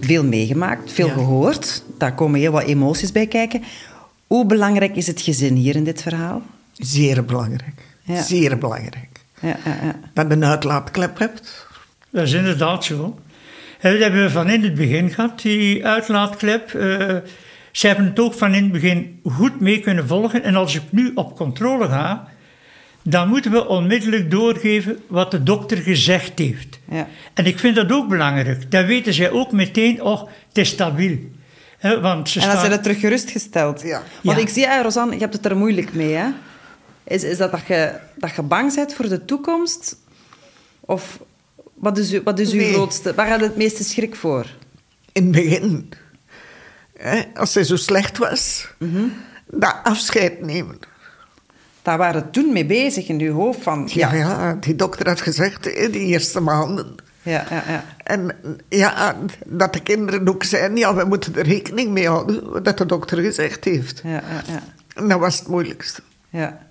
veel 0.00 0.24
meegemaakt, 0.24 0.92
veel 0.92 1.08
gehoord. 1.08 1.84
Daar 1.98 2.14
komen 2.14 2.40
heel 2.40 2.52
wat 2.52 2.62
emoties 2.62 3.12
bij 3.12 3.26
kijken. 3.26 3.62
Hoe 4.26 4.46
belangrijk 4.46 4.96
is 4.96 5.06
het 5.06 5.20
gezin 5.20 5.54
hier 5.54 5.76
in 5.76 5.84
dit 5.84 6.02
verhaal? 6.02 6.42
Zeer 6.72 7.24
belangrijk. 7.24 7.82
Ja. 8.02 8.22
Zeer 8.22 8.58
belangrijk. 8.58 9.13
Ja, 9.44 9.56
ja, 9.64 9.78
ja. 9.82 9.94
Dat 10.14 10.26
je 10.28 10.32
een 10.32 10.44
uitlaatklep 10.44 11.18
hebt. 11.18 11.66
Dat 12.10 12.22
is 12.26 12.32
inderdaad 12.32 12.84
zo. 12.84 13.18
En 13.80 13.92
Dat 13.92 14.00
hebben 14.00 14.22
we 14.22 14.30
van 14.30 14.48
in 14.50 14.62
het 14.62 14.74
begin 14.74 15.10
gehad, 15.10 15.40
die 15.42 15.86
uitlaatklep. 15.86 16.74
Eh, 16.74 17.16
ze 17.72 17.86
hebben 17.86 18.04
het 18.06 18.18
ook 18.20 18.34
van 18.34 18.54
in 18.54 18.62
het 18.62 18.72
begin 18.72 19.20
goed 19.24 19.60
mee 19.60 19.80
kunnen 19.80 20.06
volgen. 20.06 20.42
En 20.42 20.54
als 20.56 20.74
ik 20.74 20.82
nu 20.90 21.12
op 21.14 21.36
controle 21.36 21.88
ga, 21.88 22.28
dan 23.02 23.28
moeten 23.28 23.50
we 23.50 23.68
onmiddellijk 23.68 24.30
doorgeven 24.30 24.98
wat 25.06 25.30
de 25.30 25.42
dokter 25.42 25.76
gezegd 25.76 26.38
heeft. 26.38 26.78
Ja. 26.90 27.06
En 27.34 27.46
ik 27.46 27.58
vind 27.58 27.76
dat 27.76 27.92
ook 27.92 28.08
belangrijk. 28.08 28.70
Dan 28.70 28.86
weten 28.86 29.14
zij 29.14 29.30
ook 29.30 29.52
meteen, 29.52 30.02
oh, 30.02 30.20
het 30.48 30.58
is 30.58 30.68
stabiel. 30.68 31.18
Hè, 31.78 32.00
want 32.00 32.28
ze 32.28 32.38
En 32.40 32.46
dan 32.46 32.50
staan- 32.56 32.66
zijn 32.66 32.76
ze 32.78 32.82
terug 32.84 33.00
gerustgesteld. 33.00 33.82
Ja. 33.82 34.02
Want 34.22 34.36
Ja. 34.38 34.42
ik 34.44 34.48
zie, 34.48 34.66
hè, 34.66 34.82
Rosanne, 34.82 35.14
je 35.14 35.20
hebt 35.20 35.32
het 35.34 35.44
er 35.46 35.56
moeilijk 35.56 35.94
mee. 35.94 36.12
Hè? 36.14 36.26
Is, 37.04 37.24
is 37.24 37.36
dat 37.38 37.50
dat 37.50 37.66
je, 37.66 37.94
dat 38.14 38.34
je 38.34 38.42
bang 38.42 38.74
bent 38.74 38.94
voor 38.94 39.08
de 39.08 39.24
toekomst? 39.24 39.96
Of 40.80 41.18
wat 41.74 41.98
is, 41.98 42.12
uw- 42.12 42.22
wat 42.22 42.38
is 42.38 42.52
uw 42.52 42.58
Nee. 42.60 42.72
grootste... 42.72 43.14
Waar 43.14 43.28
had 43.28 43.40
het 43.40 43.56
meeste 43.56 43.84
schrik 43.84 44.16
voor? 44.16 44.46
In 45.12 45.22
het 45.22 45.32
begin, 45.32 45.88
hè, 46.96 47.22
als 47.34 47.52
zij 47.52 47.64
zo 47.64 47.76
slecht 47.76 48.18
was, 48.18 48.68
dat 49.46 49.76
afscheid 49.82 50.40
nemen. 50.40 50.78
Daar 51.82 51.98
waren 51.98 52.22
we 52.22 52.30
toen 52.30 52.52
mee 52.52 52.66
bezig 52.66 53.08
in 53.08 53.20
uw 53.20 53.32
hoofd. 53.32 53.62
Van, 53.62 53.88
Ja, 53.92 54.12
ja, 54.14 54.28
ja, 54.28 54.54
die 54.60 54.74
dokter 54.76 55.08
had 55.08 55.20
gezegd 55.20 55.66
in 55.66 55.90
die 55.90 56.06
eerste 56.06 56.40
maanden. 56.40 56.94
ja, 57.22 57.44
ja, 57.50 57.62
ja. 57.68 57.84
En 58.04 58.36
ja, 58.68 59.16
dat 59.46 59.72
de 59.72 59.82
kinderen 59.82 60.28
ook 60.28 60.44
zeiden, 60.44 60.76
ja, 60.76 60.94
we 60.94 61.04
moeten 61.04 61.36
er 61.36 61.44
rekening 61.46 61.90
mee 61.90 62.08
houden, 62.08 62.62
wat 62.62 62.78
de 62.78 62.86
dokter 62.86 63.18
gezegd 63.18 63.64
heeft. 63.64 64.00
ja, 64.04 64.10
ja, 64.10 64.42
ja, 64.46 64.62
En 64.94 65.08
dat 65.08 65.18
was 65.20 65.38
het 65.38 65.48
moeilijkste. 65.48 66.00
ja. 66.30 66.62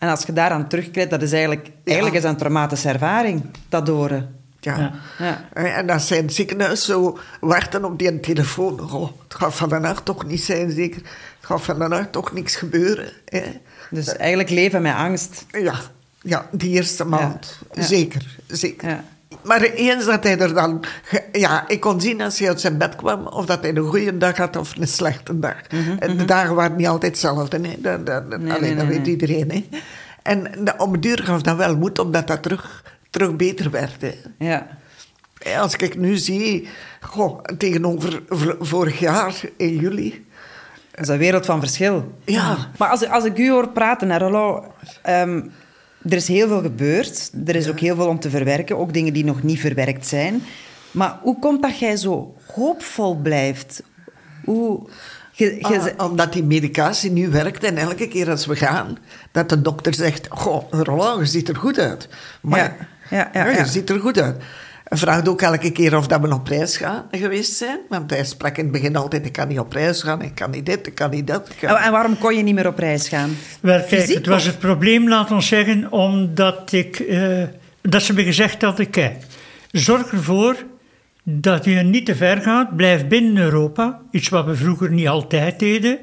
En 0.00 0.08
als 0.08 0.22
je 0.22 0.32
daaraan 0.32 0.68
terugkijkt, 0.68 1.10
dat 1.10 1.22
is 1.22 1.32
eigenlijk, 1.32 1.70
eigenlijk 1.84 2.16
is 2.16 2.22
dat 2.22 2.30
een 2.32 2.38
traumatische 2.38 2.88
ervaring, 2.88 3.44
dat 3.68 3.88
horen. 3.88 4.34
Ja. 4.60 4.78
Ja. 4.78 4.92
Ja. 5.18 5.44
En 5.74 5.90
als 5.90 6.06
zij 6.06 6.18
in 6.18 6.24
het 6.24 6.34
ziekenhuis 6.34 6.84
zo 6.84 7.18
wachten 7.40 7.84
op 7.84 7.98
die 7.98 8.20
telefoon. 8.20 8.92
Oh, 8.92 9.10
het 9.22 9.34
gaat 9.34 9.54
van 9.54 9.68
de 9.68 9.78
nacht 9.78 10.04
toch 10.04 10.26
niet 10.26 10.42
zijn, 10.42 10.70
zeker. 10.70 11.00
Het 11.00 11.46
gaat 11.46 11.62
van 11.62 11.78
de 11.78 11.88
nacht 11.88 12.12
toch 12.12 12.32
niks 12.32 12.56
gebeuren. 12.56 13.12
Hè. 13.24 13.42
Dus 13.90 14.16
eigenlijk 14.16 14.50
leven 14.50 14.82
met 14.82 14.94
angst. 14.94 15.44
Ja, 15.50 15.74
ja, 16.22 16.48
die 16.52 16.70
eerste 16.70 17.04
maand. 17.04 17.58
Ja. 17.72 17.82
Zeker, 17.82 18.36
zeker. 18.46 19.00
Maar 19.44 19.60
eens 19.62 20.04
dat 20.04 20.24
hij 20.24 20.38
er 20.38 20.54
dan... 20.54 20.84
Ja, 21.32 21.68
ik 21.68 21.80
kon 21.80 22.00
zien 22.00 22.20
als 22.20 22.38
hij 22.38 22.48
uit 22.48 22.60
zijn 22.60 22.78
bed 22.78 22.96
kwam... 22.96 23.26
of 23.26 23.46
dat 23.46 23.60
hij 23.62 23.76
een 23.76 23.88
goede 23.88 24.16
dag 24.18 24.36
had 24.36 24.56
of 24.56 24.76
een 24.76 24.88
slechte 24.88 25.38
dag. 25.38 25.56
de 26.16 26.24
dagen 26.24 26.54
waren 26.54 26.76
niet 26.76 26.86
altijd 26.86 27.12
hetzelfde. 27.12 27.60
Hè. 27.68 27.74
Dat, 27.78 28.06
dat, 28.06 28.30
dat- 28.30 28.40
Nee, 28.40 28.60
nee, 28.60 28.74
nee, 28.74 28.86
weet 28.86 29.02
nee. 29.02 29.10
iedereen. 29.10 29.50
Hè. 29.50 29.78
En 30.22 30.42
de- 30.64 30.74
op 30.76 30.92
een 30.92 31.00
duur 31.00 31.20
gaf 31.24 31.42
dat 31.42 31.56
wel 31.56 31.76
moed... 31.76 31.98
omdat 31.98 32.26
dat 32.26 32.42
terug, 32.42 32.84
terug 33.10 33.36
beter 33.36 33.70
werd. 33.70 34.00
Hè. 34.00 34.14
Ja. 34.38 34.66
Als 35.60 35.74
ik 35.76 35.96
nu 35.98 36.16
zie... 36.16 36.68
Goh, 37.00 37.42
tegenover 37.58 38.22
vorig 38.60 38.98
jaar 38.98 39.34
in 39.56 39.76
juli... 39.76 40.24
Dat 40.90 41.00
is 41.08 41.08
een 41.08 41.18
wereld 41.18 41.46
van 41.46 41.60
verschil. 41.60 42.12
Ja. 42.24 42.56
Maar 42.78 42.88
als, 42.88 43.08
als 43.08 43.24
ik 43.24 43.38
u 43.38 43.50
hoor 43.50 43.68
praten, 43.68 44.18
Rollo, 44.18 44.72
ehm, 45.02 45.40
er 46.08 46.16
is 46.16 46.28
heel 46.28 46.48
veel 46.48 46.60
gebeurd. 46.62 47.30
Er 47.46 47.56
is 47.56 47.68
ook 47.68 47.80
heel 47.80 47.94
veel 47.94 48.08
om 48.08 48.20
te 48.20 48.30
verwerken. 48.30 48.78
Ook 48.78 48.92
dingen 48.92 49.12
die 49.12 49.24
nog 49.24 49.42
niet 49.42 49.60
verwerkt 49.60 50.06
zijn. 50.06 50.42
Maar 50.90 51.18
hoe 51.22 51.38
komt 51.38 51.62
dat 51.62 51.78
jij 51.78 51.96
zo 51.96 52.34
hoopvol 52.54 53.16
blijft? 53.16 53.82
Hoe... 54.44 54.88
Je, 55.32 55.56
je, 55.58 55.94
Ah, 55.96 56.10
omdat 56.10 56.32
die 56.32 56.44
medicatie 56.44 57.10
nu 57.10 57.28
werkt 57.28 57.64
en 57.64 57.76
elke 57.76 58.08
keer 58.08 58.30
als 58.30 58.46
we 58.46 58.56
gaan, 58.56 58.98
dat 59.32 59.48
de 59.48 59.62
dokter 59.62 59.94
zegt: 59.94 60.26
Goh, 60.30 60.64
Roland, 60.70 61.20
je 61.20 61.26
ziet 61.26 61.48
er 61.48 61.56
goed 61.56 61.78
uit. 61.78 62.08
Maar 62.40 62.58
Ja, 62.58 62.76
ja, 63.10 63.30
ja, 63.32 63.50
je 63.50 63.56
ja. 63.56 63.64
ziet 63.64 63.90
er 63.90 64.00
goed 64.00 64.20
uit. 64.20 64.42
Hij 64.90 64.98
vraagt 64.98 65.28
ook 65.28 65.42
elke 65.42 65.70
keer 65.70 65.96
of 65.96 66.06
dat 66.06 66.20
we 66.20 66.34
op 66.34 66.46
reis 66.48 66.76
gaan 66.76 67.04
geweest 67.10 67.52
zijn. 67.56 67.78
Want 67.88 68.10
hij 68.10 68.24
sprak 68.24 68.56
in 68.56 68.62
het 68.62 68.72
begin 68.72 68.96
altijd: 68.96 69.26
Ik 69.26 69.32
kan 69.32 69.48
niet 69.48 69.58
op 69.58 69.72
reis 69.72 70.02
gaan, 70.02 70.22
ik 70.22 70.34
kan 70.34 70.50
niet 70.50 70.66
dit, 70.66 70.86
ik 70.86 70.94
kan 70.94 71.10
niet 71.10 71.26
dat. 71.26 71.48
kan- 71.60 71.76
en, 71.76 71.92
waarom 71.92 72.18
kon 72.18 72.36
je 72.36 72.42
niet 72.42 72.54
meer 72.54 72.66
op 72.66 72.78
reis 72.78 73.08
gaan? 73.08 73.30
Wel, 73.60 73.76
kijk, 73.78 73.88
Fysiek, 73.88 74.14
het 74.14 74.26
was 74.26 74.44
het 74.44 74.58
probleem, 74.58 75.08
laat 75.08 75.30
ons 75.30 75.46
zeggen, 75.48 75.92
omdat 75.92 76.72
ik, 76.72 76.98
eh, 76.98 77.42
dat 77.82 78.02
ze 78.02 78.12
me 78.12 78.22
gezegd 78.24 78.62
hadden, 78.62 78.90
kijk, 78.90 79.16
zorg 79.70 80.12
ervoor 80.12 80.56
dat 81.22 81.64
je 81.64 81.70
niet 81.74 82.06
te 82.06 82.14
ver 82.14 82.40
gaat, 82.40 82.76
blijf 82.76 83.06
binnen 83.08 83.42
Europa, 83.42 84.00
iets 84.10 84.28
wat 84.28 84.44
we 84.46 84.54
vroeger 84.54 84.90
niet 84.90 85.08
altijd 85.08 85.58
deden, 85.58 85.98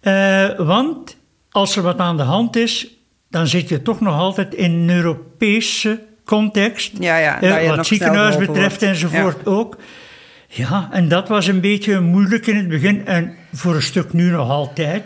Eh, 0.00 0.48
want 0.58 1.16
als 1.50 1.76
er 1.76 1.82
wat 1.82 1.98
aan 1.98 2.16
de 2.16 2.22
hand 2.22 2.56
is, 2.56 2.96
dan 3.30 3.46
zit 3.46 3.68
je 3.68 3.82
toch 3.82 4.00
nog 4.00 4.14
altijd 4.18 4.54
in 4.54 4.72
een 4.72 4.90
Europese 4.90 6.02
context, 6.24 6.92
Ja, 7.00 7.16
ja, 7.16 7.40
eh, 7.40 7.76
wat 7.76 7.86
ziekenhuis 7.86 8.36
betreft 8.36 8.80
wordt. 8.80 8.82
enzovoort 8.82 9.46
ook. 9.46 9.76
Ja, 10.48 10.88
en 10.92 11.08
dat 11.08 11.28
was 11.28 11.46
een 11.46 11.60
beetje 11.60 12.00
moeilijk 12.00 12.46
in 12.46 12.56
het 12.56 12.68
begin 12.68 13.06
en 13.06 13.34
voor 13.52 13.74
een 13.74 13.82
stuk 13.82 14.12
nu 14.12 14.30
nog 14.30 14.48
altijd. 14.50 15.02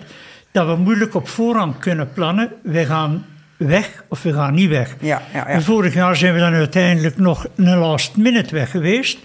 Dat 0.53 0.67
we 0.67 0.77
moeilijk 0.77 1.15
op 1.15 1.29
voorhand 1.29 1.79
kunnen 1.79 2.13
plannen. 2.13 2.53
We 2.63 2.85
gaan 2.87 3.27
weg 3.57 4.05
of 4.09 4.23
we 4.23 4.33
gaan 4.33 4.55
niet 4.55 4.69
weg. 4.69 4.97
Ja, 5.01 5.23
ja, 5.33 5.39
ja. 5.39 5.47
En 5.47 5.63
vorig 5.63 5.95
jaar 5.95 6.17
zijn 6.17 6.35
we 6.35 6.41
dan 6.41 6.53
uiteindelijk 6.55 7.19
nog 7.19 7.47
een 7.57 7.77
last 7.79 8.17
minute 8.17 8.55
weg 8.55 8.71
geweest. 8.71 9.19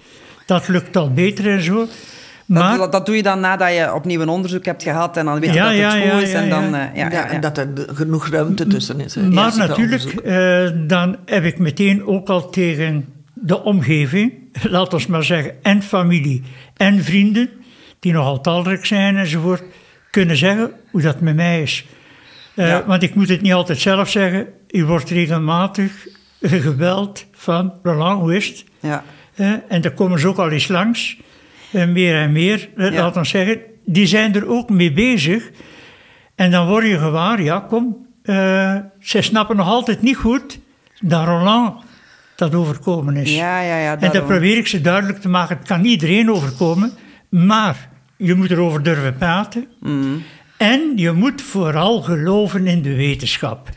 Dat 0.46 0.68
lukt 0.68 0.96
al 0.96 1.14
beter 1.14 1.50
en 1.52 1.62
zo. 1.62 1.88
Maar 2.60 2.78
Dat, 2.78 2.92
dat 2.92 3.06
doe 3.06 3.16
je 3.16 3.24
dan 3.24 3.40
nadat 3.40 3.74
je 3.74 3.94
opnieuw 3.94 4.22
een 4.22 4.30
onderzoek 4.30 4.66
hebt 4.66 4.84
gehad 4.84 5.18
en 5.18 5.26
dan 5.26 5.40
weet 5.40 5.50
je 5.50 5.56
Ja, 5.56 5.66
dat 5.68 5.76
ja, 5.78 5.94
het 5.94 6.04
ja, 6.04 6.12
goed 6.14 6.22
is. 6.22 6.34
en 6.34 6.50
dan, 6.50 6.70
ja. 6.70 6.90
eh, 6.90 6.96
ja, 6.96 7.04
Ja, 7.06 7.12
ja, 7.12 7.26
ja. 7.26 7.30
En 7.30 7.42
dat 7.42 7.58
er 7.58 7.68
genoeg 7.94 8.28
ruimte 8.28 8.68
tussen 8.68 9.00
is. 9.00 9.16
hè. 9.16 9.22
Maar 9.22 9.58
natuurlijk, 9.58 10.04
eh, 10.04 10.70
dan 10.88 11.18
heb 11.26 11.44
ik 11.44 11.60
meteen 11.60 12.06
ook 12.06 12.30
al 12.30 12.50
tegen 12.50 13.06
de 13.34 13.64
omgeving, 13.64 14.34
laat 14.70 14.94
ons 14.94 15.08
maar 15.08 15.24
zeggen, 15.24 15.54
en 15.64 15.82
familie 15.82 16.44
en 16.78 17.04
vrienden, 17.04 17.50
die 18.00 18.14
nogal 18.14 18.42
talrijk 18.42 18.86
zijn 18.86 19.18
enzovoort, 19.18 19.64
kunnen 20.10 20.38
zeggen 20.38 20.72
hoe 20.92 21.02
dat 21.02 21.20
met 21.20 21.36
mij 21.36 21.62
is. 21.62 21.86
Eh, 22.56 22.68
Ja. 22.68 22.84
Want 22.86 23.04
ik 23.04 23.16
moet 23.16 23.30
het 23.30 23.42
niet 23.42 23.54
altijd 23.54 23.80
zelf 23.80 24.10
zeggen. 24.10 24.48
U 24.70 24.86
wordt 24.86 25.10
regelmatig 25.10 25.92
gebeld 26.42 27.26
van, 27.32 27.74
Roland, 27.84 28.22
hoe 28.22 28.36
is 28.36 28.48
het? 28.48 28.64
Ja. 28.80 29.04
Eh, 29.36 29.52
en 29.68 29.82
daar 29.82 29.92
komen 29.92 30.20
ze 30.20 30.28
ook 30.28 30.38
al 30.38 30.50
eens 30.50 30.68
langs. 30.68 31.18
Eh, 31.72 31.86
meer 31.88 32.16
en 32.16 32.32
meer, 32.32 32.70
eh, 32.78 32.92
Ja. 32.94 33.02
laat 33.02 33.18
ons 33.18 33.30
zeggen. 33.30 33.60
Die 33.86 34.06
zijn 34.06 34.36
er 34.36 34.48
ook 34.50 34.70
mee 34.70 34.92
bezig. 34.94 35.50
En 36.36 36.52
dan 36.52 36.68
word 36.68 36.86
je 36.86 36.98
gewaar, 36.98 37.42
ja 37.42 37.60
kom, 37.60 38.06
eh 38.24 38.76
ze 39.00 39.22
snappen 39.22 39.56
nog 39.56 39.68
altijd 39.68 40.02
niet 40.02 40.16
goed 40.18 40.60
dat 41.00 41.26
Roland 41.26 41.84
dat 42.36 42.56
overkomen 42.56 43.16
is. 43.18 43.36
Ja, 43.36 43.62
ja, 43.62 43.78
ja, 43.78 43.98
en 44.00 44.12
dat 44.12 44.26
probeer 44.26 44.58
ik 44.58 44.68
ze 44.68 44.82
duidelijk 44.82 45.20
te 45.22 45.30
maken. 45.30 45.58
Het 45.58 45.68
kan 45.68 45.86
iedereen 45.86 46.32
overkomen, 46.32 46.92
maar 47.30 47.90
je 48.18 48.36
moet 48.36 48.52
erover 48.52 48.84
durven 48.84 49.16
praten. 49.16 49.66
Mm. 49.80 50.24
En 50.58 50.92
je 50.96 51.12
moet 51.12 51.42
vooral 51.42 52.02
geloven 52.02 52.68
in 52.68 52.82
de 52.82 52.96
wetenschap. 52.96 53.70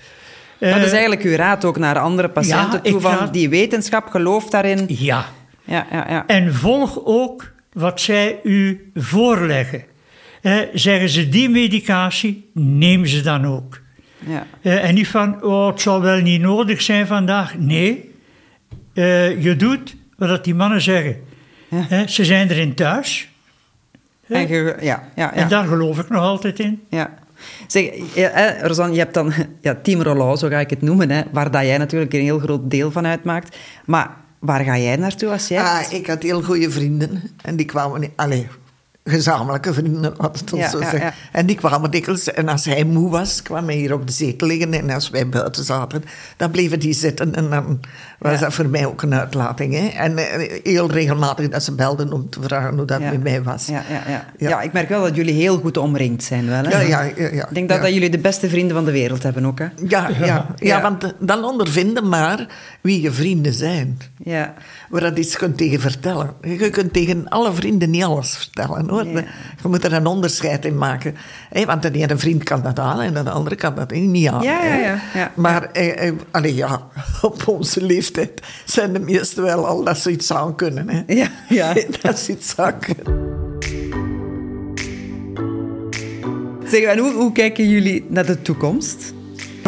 Dat 0.58 0.70
Eh, 0.72 0.82
is 0.82 0.90
eigenlijk 0.92 1.22
uw 1.22 1.34
raad 1.36 1.64
ook 1.64 1.78
naar 1.78 1.98
andere 1.98 2.28
patiënten 2.28 2.80
ja, 2.82 2.90
toe. 2.90 3.00
Van 3.00 3.28
die 3.32 3.48
wetenschap, 3.48 4.06
geloof 4.08 4.50
daarin. 4.50 4.84
Ja, 4.88 5.24
Ja, 5.66 5.86
ja, 5.90 6.06
ja. 6.08 6.26
En 6.26 6.54
volg 6.54 7.00
ook 7.04 7.52
wat 7.74 8.00
zij 8.00 8.40
u 8.42 8.90
voorleggen. 8.94 9.82
Eh, 10.42 10.58
zeggen 10.74 11.08
ze 11.08 11.28
die 11.28 11.48
medicatie, 11.48 12.50
neem 12.54 13.06
ze 13.06 13.20
dan 13.20 13.46
ook. 13.46 13.80
ja. 14.26 14.46
Eh, 14.62 14.88
en 14.88 14.94
niet 14.94 15.08
van, 15.08 15.42
oh, 15.42 15.66
het 15.66 15.80
zal 15.80 16.00
wel 16.00 16.20
niet 16.20 16.40
nodig 16.40 16.82
zijn 16.82 17.06
vandaag. 17.06 17.58
Nee, 17.58 18.12
Eh, 18.94 19.42
je 19.42 19.56
doet 19.56 19.96
wat 20.16 20.28
dat 20.28 20.44
die 20.44 20.54
mannen 20.54 20.80
zeggen. 20.80 21.16
Ja. 21.88 22.06
Ze 22.06 22.24
zijn 22.24 22.50
erin 22.50 22.74
thuis. 22.74 23.28
En 24.28 24.48
ja, 24.80 25.08
ja, 25.16 25.32
En 25.34 25.48
daar 25.48 25.66
geloof 25.66 25.98
ik 25.98 26.08
nog 26.08 26.22
altijd 26.22 26.58
in. 26.58 26.82
ja. 26.88 27.14
Zeg, 27.66 27.90
Rosanne, 28.62 28.92
je 28.92 28.98
hebt 28.98 29.14
dan 29.14 29.32
ja, 29.60 29.74
Team 29.82 30.02
Rollo, 30.02 30.36
zo 30.36 30.48
ga 30.48 30.58
ik 30.60 30.70
het 30.70 30.82
noemen, 30.82 31.10
hè, 31.10 31.22
waar 31.32 31.50
dat 31.50 31.62
jij 31.62 31.78
natuurlijk 31.78 32.12
een 32.12 32.20
heel 32.20 32.38
groot 32.38 32.70
deel 32.70 32.90
van 32.90 33.06
uitmaakt. 33.06 33.56
Maar 33.84 34.10
waar 34.44 34.64
ga 34.64 34.78
jij 34.78 34.96
naartoe 34.96 35.30
als 35.30 35.48
jij... 35.48 35.62
Ah, 35.62 35.92
ik 35.92 36.06
had 36.06 36.22
heel 36.22 36.42
goede 36.42 36.70
vrienden. 36.70 37.22
En 37.42 37.56
die 37.56 37.66
kwamen... 37.66 38.00
niet- 38.00 38.10
Allee, 38.16 38.46
gezamenlijke 39.04 39.72
vrienden, 39.72 40.14
wat 40.16 40.38
het 40.40 40.50
Ja, 40.56 40.70
zo 40.70 40.80
ja, 40.80 40.96
ja. 40.96 41.12
En 41.32 41.46
die 41.46 41.56
kwamen 41.56 41.90
dikwijls, 41.90 42.32
en 42.32 42.48
als 42.48 42.64
hij 42.64 42.84
moe 42.84 43.10
was, 43.10 43.42
kwam 43.42 43.66
hij 43.66 43.76
hier 43.76 43.92
op 43.92 44.06
de 44.06 44.12
zetel 44.12 44.46
liggen. 44.46 44.72
En 44.74 44.90
als 44.90 45.10
wij 45.10 45.28
buiten 45.28 45.64
zaten, 45.64 46.04
dan 46.36 46.50
bleven 46.50 46.80
die 46.80 46.92
zitten. 46.92 47.34
En 47.34 47.50
dan 47.50 47.80
was 48.18 48.40
dat 48.40 48.54
voor 48.54 48.68
mij 48.68 48.86
ook 48.86 49.02
een 49.02 49.14
uitlating. 49.14 49.74
Hè? 49.74 49.86
En 49.86 50.18
eh, 50.18 50.60
heel 50.62 50.90
regelmatig 50.90 51.48
dat 51.48 51.62
ze 51.62 51.74
belden 51.74 52.12
om 52.12 52.30
te 52.30 52.42
vragen 52.42 52.76
hoe 52.76 52.86
dat 52.86 53.00
met 53.00 53.22
mij 53.22 53.42
was. 53.42 53.66
Ja, 53.66 53.82
ja, 53.88 54.02
ja. 54.38 54.48
Ja. 54.48 54.60
ik 54.60 54.72
merk 54.72 54.88
wel 54.88 55.02
dat 55.02 55.16
jullie 55.16 55.34
heel 55.34 55.58
goed 55.58 55.76
omringd 55.76 56.22
zijn. 56.22 56.46
Wel, 56.48 56.64
hè? 56.64 56.80
Ja, 56.80 57.02
ja, 57.02 57.02
ja. 57.16 57.48
Ik 57.48 57.54
denk 57.54 57.68
dat, 57.68 57.82
dat 57.82 57.92
jullie 57.92 58.10
de 58.10 58.18
beste 58.18 58.48
vrienden 58.48 58.76
van 58.76 58.84
de 58.84 58.92
wereld 58.92 59.22
hebben 59.22 59.46
ook. 59.46 59.58
Hè? 59.58 59.66
Ja, 59.88 60.08
ja, 60.08 60.26
ja. 60.26 60.46
Ja. 60.56 60.82
want 60.82 61.14
dan 61.18 61.44
ondervinden 61.44 62.08
maar 62.08 62.46
wie 62.80 63.00
je 63.00 63.12
vrienden 63.12 63.52
zijn. 63.52 63.98
Ja. 64.16 64.54
Waar 64.88 65.00
dat 65.00 65.18
iets 65.18 65.36
kunt 65.36 65.56
tegen 65.56 65.80
vertellen. 65.80 66.34
Je 66.42 66.70
kunt 66.70 66.92
tegen 66.92 67.28
alle 67.28 67.52
vrienden 67.52 67.90
niet 67.90 68.04
alles 68.04 68.36
vertellen. 68.36 68.88
Hoor. 68.88 69.04
Je 69.04 69.24
moet 69.68 69.84
er 69.84 69.92
een 69.92 70.06
onderscheid 70.06 70.64
in 70.64 70.78
maken. 70.78 71.16
Hè, 71.50 71.64
want 71.64 71.82
de 71.82 71.90
ene 71.90 72.18
vriend 72.18 72.42
kan 72.42 72.62
dat 72.62 72.78
aan 72.78 73.00
en 73.00 73.24
de 73.24 73.30
andere 73.30 73.56
kan 73.56 73.74
dat 73.74 73.90
niet 73.90 74.28
aan. 74.28 74.42
Ja, 74.42 74.64
ja, 74.64 74.74
ja, 74.74 75.00
ja. 75.14 75.32
Maar 75.34 75.62
eh, 75.62 76.08
eh, 76.08 76.14
allee, 76.30 76.54
ja, 76.54 76.86
op 77.22 77.48
onze 77.48 77.82
leeftijd 77.82 78.42
zijn 78.64 78.92
de 78.92 78.98
meesten 78.98 79.42
wel 79.42 79.66
al 79.66 79.84
dat 79.84 79.98
ze 79.98 80.10
iets 80.10 80.32
aan 80.32 80.54
kunnen. 80.54 80.88
Hè. 80.88 81.02
Ja, 81.06 81.28
ja. 81.48 81.74
dat 82.02 82.18
ze 82.18 82.32
iets 82.32 82.56
aan 82.56 82.78
kunnen. 82.78 83.32
Zeg, 86.66 86.82
en 86.82 86.98
hoe, 86.98 87.12
hoe 87.12 87.32
kijken 87.32 87.68
jullie 87.68 88.06
naar 88.08 88.26
de 88.26 88.42
toekomst? 88.42 89.14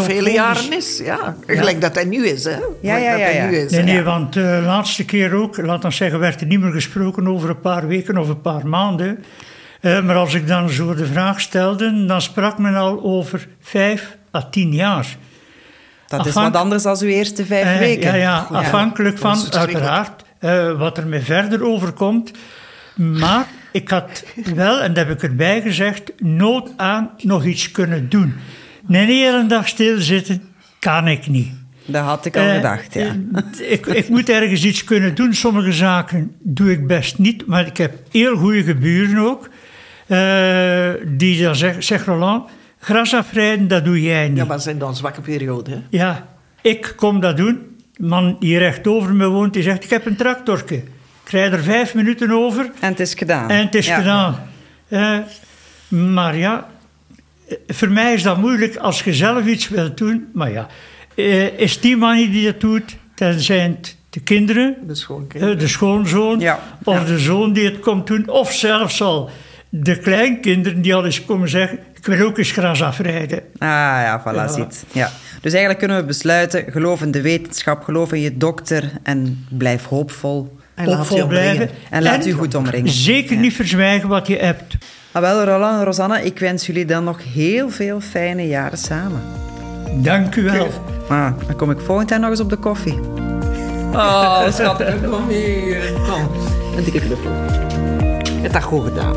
Vele 0.04 0.30
jaren 0.30 0.72
is, 0.72 1.00
ja. 1.04 1.36
Gelijk 1.46 1.80
dat 1.80 1.94
hij 1.94 2.04
nu 2.04 2.26
is, 2.26 2.44
hè. 2.44 2.50
Ja, 2.50 2.96
ja, 2.96 3.10
dat 3.10 3.20
ja, 3.20 3.24
hij 3.24 3.34
ja. 3.34 3.46
nu 3.46 3.56
is, 3.56 3.70
Nee, 3.70 3.82
nee, 3.82 4.02
want 4.02 4.32
de 4.32 4.62
laatste 4.64 5.04
keer 5.04 5.34
ook, 5.34 5.56
laat 5.56 5.84
ons 5.84 5.96
zeggen, 5.96 6.18
werd 6.18 6.40
er 6.40 6.46
niet 6.46 6.60
meer 6.60 6.72
gesproken 6.72 7.28
over 7.28 7.48
een 7.48 7.60
paar 7.60 7.86
weken 7.86 8.18
of 8.18 8.28
een 8.28 8.40
paar 8.40 8.66
maanden. 8.66 9.24
Eh, 9.80 10.02
maar 10.02 10.16
als 10.16 10.34
ik 10.34 10.46
dan 10.46 10.70
zo 10.70 10.94
de 10.94 11.06
vraag 11.06 11.40
stelde, 11.40 12.06
dan 12.06 12.22
sprak 12.22 12.58
men 12.58 12.74
al 12.74 13.02
over 13.02 13.48
vijf 13.60 14.16
à 14.34 14.48
tien 14.50 14.72
jaar. 14.72 15.16
Dat 16.06 16.26
is 16.26 16.32
wat 16.32 16.56
anders 16.56 16.82
dan 16.82 16.96
uw 17.00 17.08
eerste 17.08 17.46
vijf 17.46 17.64
Eh, 17.64 17.78
weken. 17.78 18.06
Ja, 18.06 18.14
ja, 18.14 18.46
afhankelijk 18.52 19.18
van 19.18 19.38
uiteraard 19.50 20.24
eh, 20.38 20.78
wat 20.78 20.98
er 20.98 21.06
mij 21.06 21.20
verder 21.20 21.64
overkomt. 21.64 22.30
Maar 22.94 23.46
ik 23.72 23.88
had 23.88 24.24
wel, 24.54 24.80
en 24.80 24.94
dat 24.94 25.06
heb 25.06 25.16
ik 25.16 25.22
erbij 25.22 25.62
gezegd, 25.62 26.02
nood 26.18 26.70
aan 26.76 27.10
nog 27.18 27.44
iets 27.44 27.70
kunnen 27.70 28.08
doen. 28.08 28.34
Een 28.88 28.94
hele 28.94 29.46
dag 29.46 29.68
stilzitten 29.68 30.42
kan 30.78 31.08
ik 31.08 31.26
niet. 31.28 31.48
Dat 31.86 32.04
had 32.04 32.24
ik 32.26 32.36
al 32.36 32.42
Eh, 32.42 32.54
gedacht, 32.54 32.94
ja. 32.94 33.16
eh, 33.60 33.70
ik, 33.72 33.86
ik 33.86 34.08
moet 34.08 34.28
ergens 34.28 34.64
iets 34.64 34.84
kunnen 34.84 35.14
doen. 35.14 35.34
Sommige 35.34 35.72
zaken 35.72 36.32
doe 36.42 36.70
ik 36.70 36.86
best 36.86 37.18
niet, 37.18 37.46
maar 37.46 37.66
ik 37.66 37.76
heb 37.76 37.94
heel 38.10 38.36
goede 38.36 38.62
geburen 38.62 39.18
ook. 39.18 39.48
eh, 40.06 40.88
die 41.06 41.42
dan 41.42 41.56
zeggen, 41.56 41.82
zeg 41.82 42.04
Roland, 42.04 42.50
gras 42.78 43.14
afrijden, 43.14 43.68
dat 43.68 43.84
doe 43.84 44.02
jij 44.02 44.28
niet. 44.28 44.36
Ja, 44.36 44.44
maar 44.44 44.60
zijn 44.60 44.78
dan 44.78 44.96
zwakke 44.96 45.20
periode, 45.20 45.70
hè. 45.70 45.80
Ja, 45.90 46.26
ik 46.62 46.92
kom 46.96 47.20
dat 47.20 47.36
doen. 47.36 47.58
De 47.96 48.06
man 48.06 48.36
die 48.40 48.58
recht 48.58 48.86
over 48.86 49.14
me 49.14 49.26
woont, 49.28 49.52
die 49.52 49.62
zegt, 49.62 49.84
ik 49.84 49.90
heb 49.90 50.06
een 50.06 50.16
tractorke. 50.16 50.74
Ik 51.24 51.30
rijd 51.32 51.52
er 51.52 51.62
vijf 51.62 51.94
minuten 51.94 52.30
over 52.30 52.70
En 52.80 52.88
het 52.88 53.00
is 53.00 53.14
gedaan. 53.14 53.50
en 53.50 53.64
het 53.64 53.74
is 53.74 53.86
Ja. 53.86 53.96
gedaan. 53.98 54.36
Eh, 54.88 55.18
maar 55.88 56.36
ja, 56.36 56.66
voor 57.66 57.90
mij 57.90 58.14
is 58.14 58.22
dat 58.22 58.38
moeilijk 58.38 58.76
als 58.76 59.02
je 59.02 59.14
zelf 59.14 59.46
iets 59.46 59.68
wilt 59.68 59.98
doen. 59.98 60.26
Maar 60.32 60.50
ja, 60.52 60.66
eh, 61.14 61.58
is 61.58 61.80
die 61.80 61.96
man 61.96 62.16
die 62.16 62.44
dat 62.44 62.60
doet, 62.60 62.96
dan 63.14 63.40
zijn 63.40 63.70
het 63.80 63.96
de 64.10 64.20
kinderen, 64.20 64.76
De 64.86 64.94
eh, 65.38 65.58
de 65.58 65.68
schoonzoon, 65.68 66.40
Ja, 66.40 66.60
of 66.84 66.94
ja. 66.98 67.04
de 67.04 67.18
zoon 67.18 67.52
die 67.52 67.64
het 67.64 67.78
komt 67.78 68.06
doen, 68.06 68.28
of 68.28 68.52
zelfs 68.52 69.02
al 69.02 69.30
de 69.68 69.98
kleinkinderen 69.98 70.82
die 70.82 70.94
al 70.94 71.04
eens 71.04 71.24
komen 71.24 71.48
zeggen, 71.48 71.78
ik 71.94 72.06
wil 72.06 72.26
ook 72.26 72.38
eens 72.38 72.50
gras 72.50 72.82
afrijden. 72.82 73.38
Ah 73.58 73.68
ja, 73.68 74.22
voilà, 74.22 74.34
Ja. 74.34 74.48
ziet. 74.48 74.84
Ja. 74.92 75.10
Dus 75.40 75.52
eigenlijk 75.52 75.78
kunnen 75.78 75.96
we 75.96 76.04
besluiten, 76.04 76.64
geloof 76.72 77.02
in 77.02 77.10
de 77.10 77.20
wetenschap, 77.20 77.82
geloof 77.82 78.12
in 78.12 78.20
je 78.20 78.36
dokter 78.36 78.90
en 79.02 79.46
blijf 79.50 79.84
hoopvol. 79.84 80.56
En 80.74 80.86
laat 80.88 80.96
hoopvol 80.96 81.26
blijven. 81.26 81.70
En 81.90 82.02
laat 82.02 82.26
u 82.26 82.32
goed 82.32 82.54
omringen. 82.54 82.90
Zeker 82.92 83.36
niet 83.36 83.52
verzwijgen 83.54 84.08
wat 84.08 84.26
je 84.26 84.36
hebt. 84.36 84.76
Maar 85.16 85.24
wel, 85.24 85.44
Roland 85.44 85.78
en 85.78 85.84
Rosanne, 85.84 86.24
ik 86.24 86.38
wens 86.38 86.66
jullie 86.66 86.84
dan 86.84 87.04
nog 87.04 87.18
heel 87.34 87.70
veel 87.70 88.00
fijne 88.00 88.46
jaren 88.46 88.78
samen. 88.78 89.22
Dank 89.94 90.34
u 90.36 90.42
wel. 90.42 90.68
Ah, 91.08 91.30
dan 91.46 91.56
kom 91.56 91.70
ik 91.70 91.80
volgend 91.80 92.10
jaar 92.10 92.20
nog 92.20 92.30
eens 92.30 92.40
op 92.40 92.50
de 92.50 92.56
koffie. 92.56 93.00
Oh, 93.92 94.50
schattig. 94.50 94.94
Kom 95.10 95.28
hier. 95.28 95.92
Kom. 96.08 96.28
Een 96.76 96.84
dikke 96.84 97.00
knuffel. 97.00 97.30
Je 98.24 98.38
hebt 98.40 98.52
dat 98.52 98.62
goed 98.62 98.84
gedaan. 98.84 99.16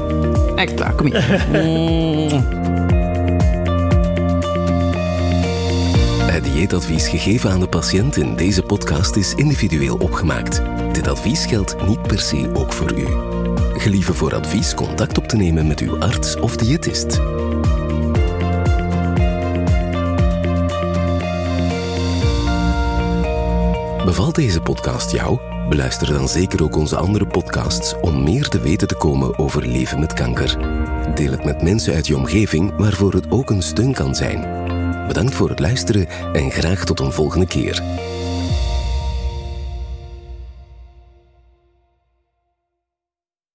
Echt 0.56 0.80
waar, 0.80 0.94
kom 0.94 1.06
hier. 1.06 1.22
Het 6.32 6.44
dieetadvies 6.44 7.08
gegeven 7.08 7.52
aan 7.52 7.60
de 7.60 7.68
patiënt 7.68 8.18
in 8.18 8.36
deze 8.36 8.64
podcast 8.64 9.16
is 9.16 9.34
individueel 9.36 9.96
opgemaakt. 9.96 10.62
Dit 11.00 11.08
advies 11.08 11.46
geldt 11.46 11.88
niet 11.88 12.02
per 12.02 12.20
se 12.20 12.50
ook 12.54 12.74
voor 12.74 12.94
u. 12.98 13.08
Gelieve 13.80 14.14
voor 14.14 14.36
advies 14.36 14.74
contact 14.74 15.18
op 15.18 15.28
te 15.28 15.36
nemen 15.36 15.68
met 15.68 15.80
uw 15.80 16.00
arts 16.00 16.36
of 16.36 16.56
diëtist. 16.56 17.20
Bevalt 24.06 24.36
deze 24.36 24.62
podcast 24.62 25.12
jou? 25.12 25.40
Beluister 25.70 26.14
dan 26.14 26.28
zeker 26.28 26.64
ook 26.64 26.76
onze 26.76 26.96
andere 26.96 27.26
podcasts 27.28 27.96
om 28.02 28.24
meer 28.24 28.48
te 28.48 28.60
weten 28.60 28.88
te 28.88 28.96
komen 28.96 29.38
over 29.38 29.68
leven 29.68 30.00
met 30.00 30.14
kanker. 30.14 30.58
Deel 31.16 31.32
het 31.32 31.46
met 31.46 31.62
mensen 31.62 31.94
uit 31.94 32.08
je 32.08 32.16
omgeving 32.16 32.74
waarvoor 32.78 33.14
het 33.14 33.26
ook 33.30 33.50
een 33.50 33.64
steun 33.64 33.94
kan 33.94 34.16
zijn. 34.16 34.68
Bedankt 35.08 35.36
voor 35.36 35.50
het 35.50 35.60
luisteren 35.60 36.08
en 36.34 36.52
graag 36.52 36.86
tot 36.86 37.00
een 37.00 37.12
volgende 37.12 37.48
keer. 37.48 37.84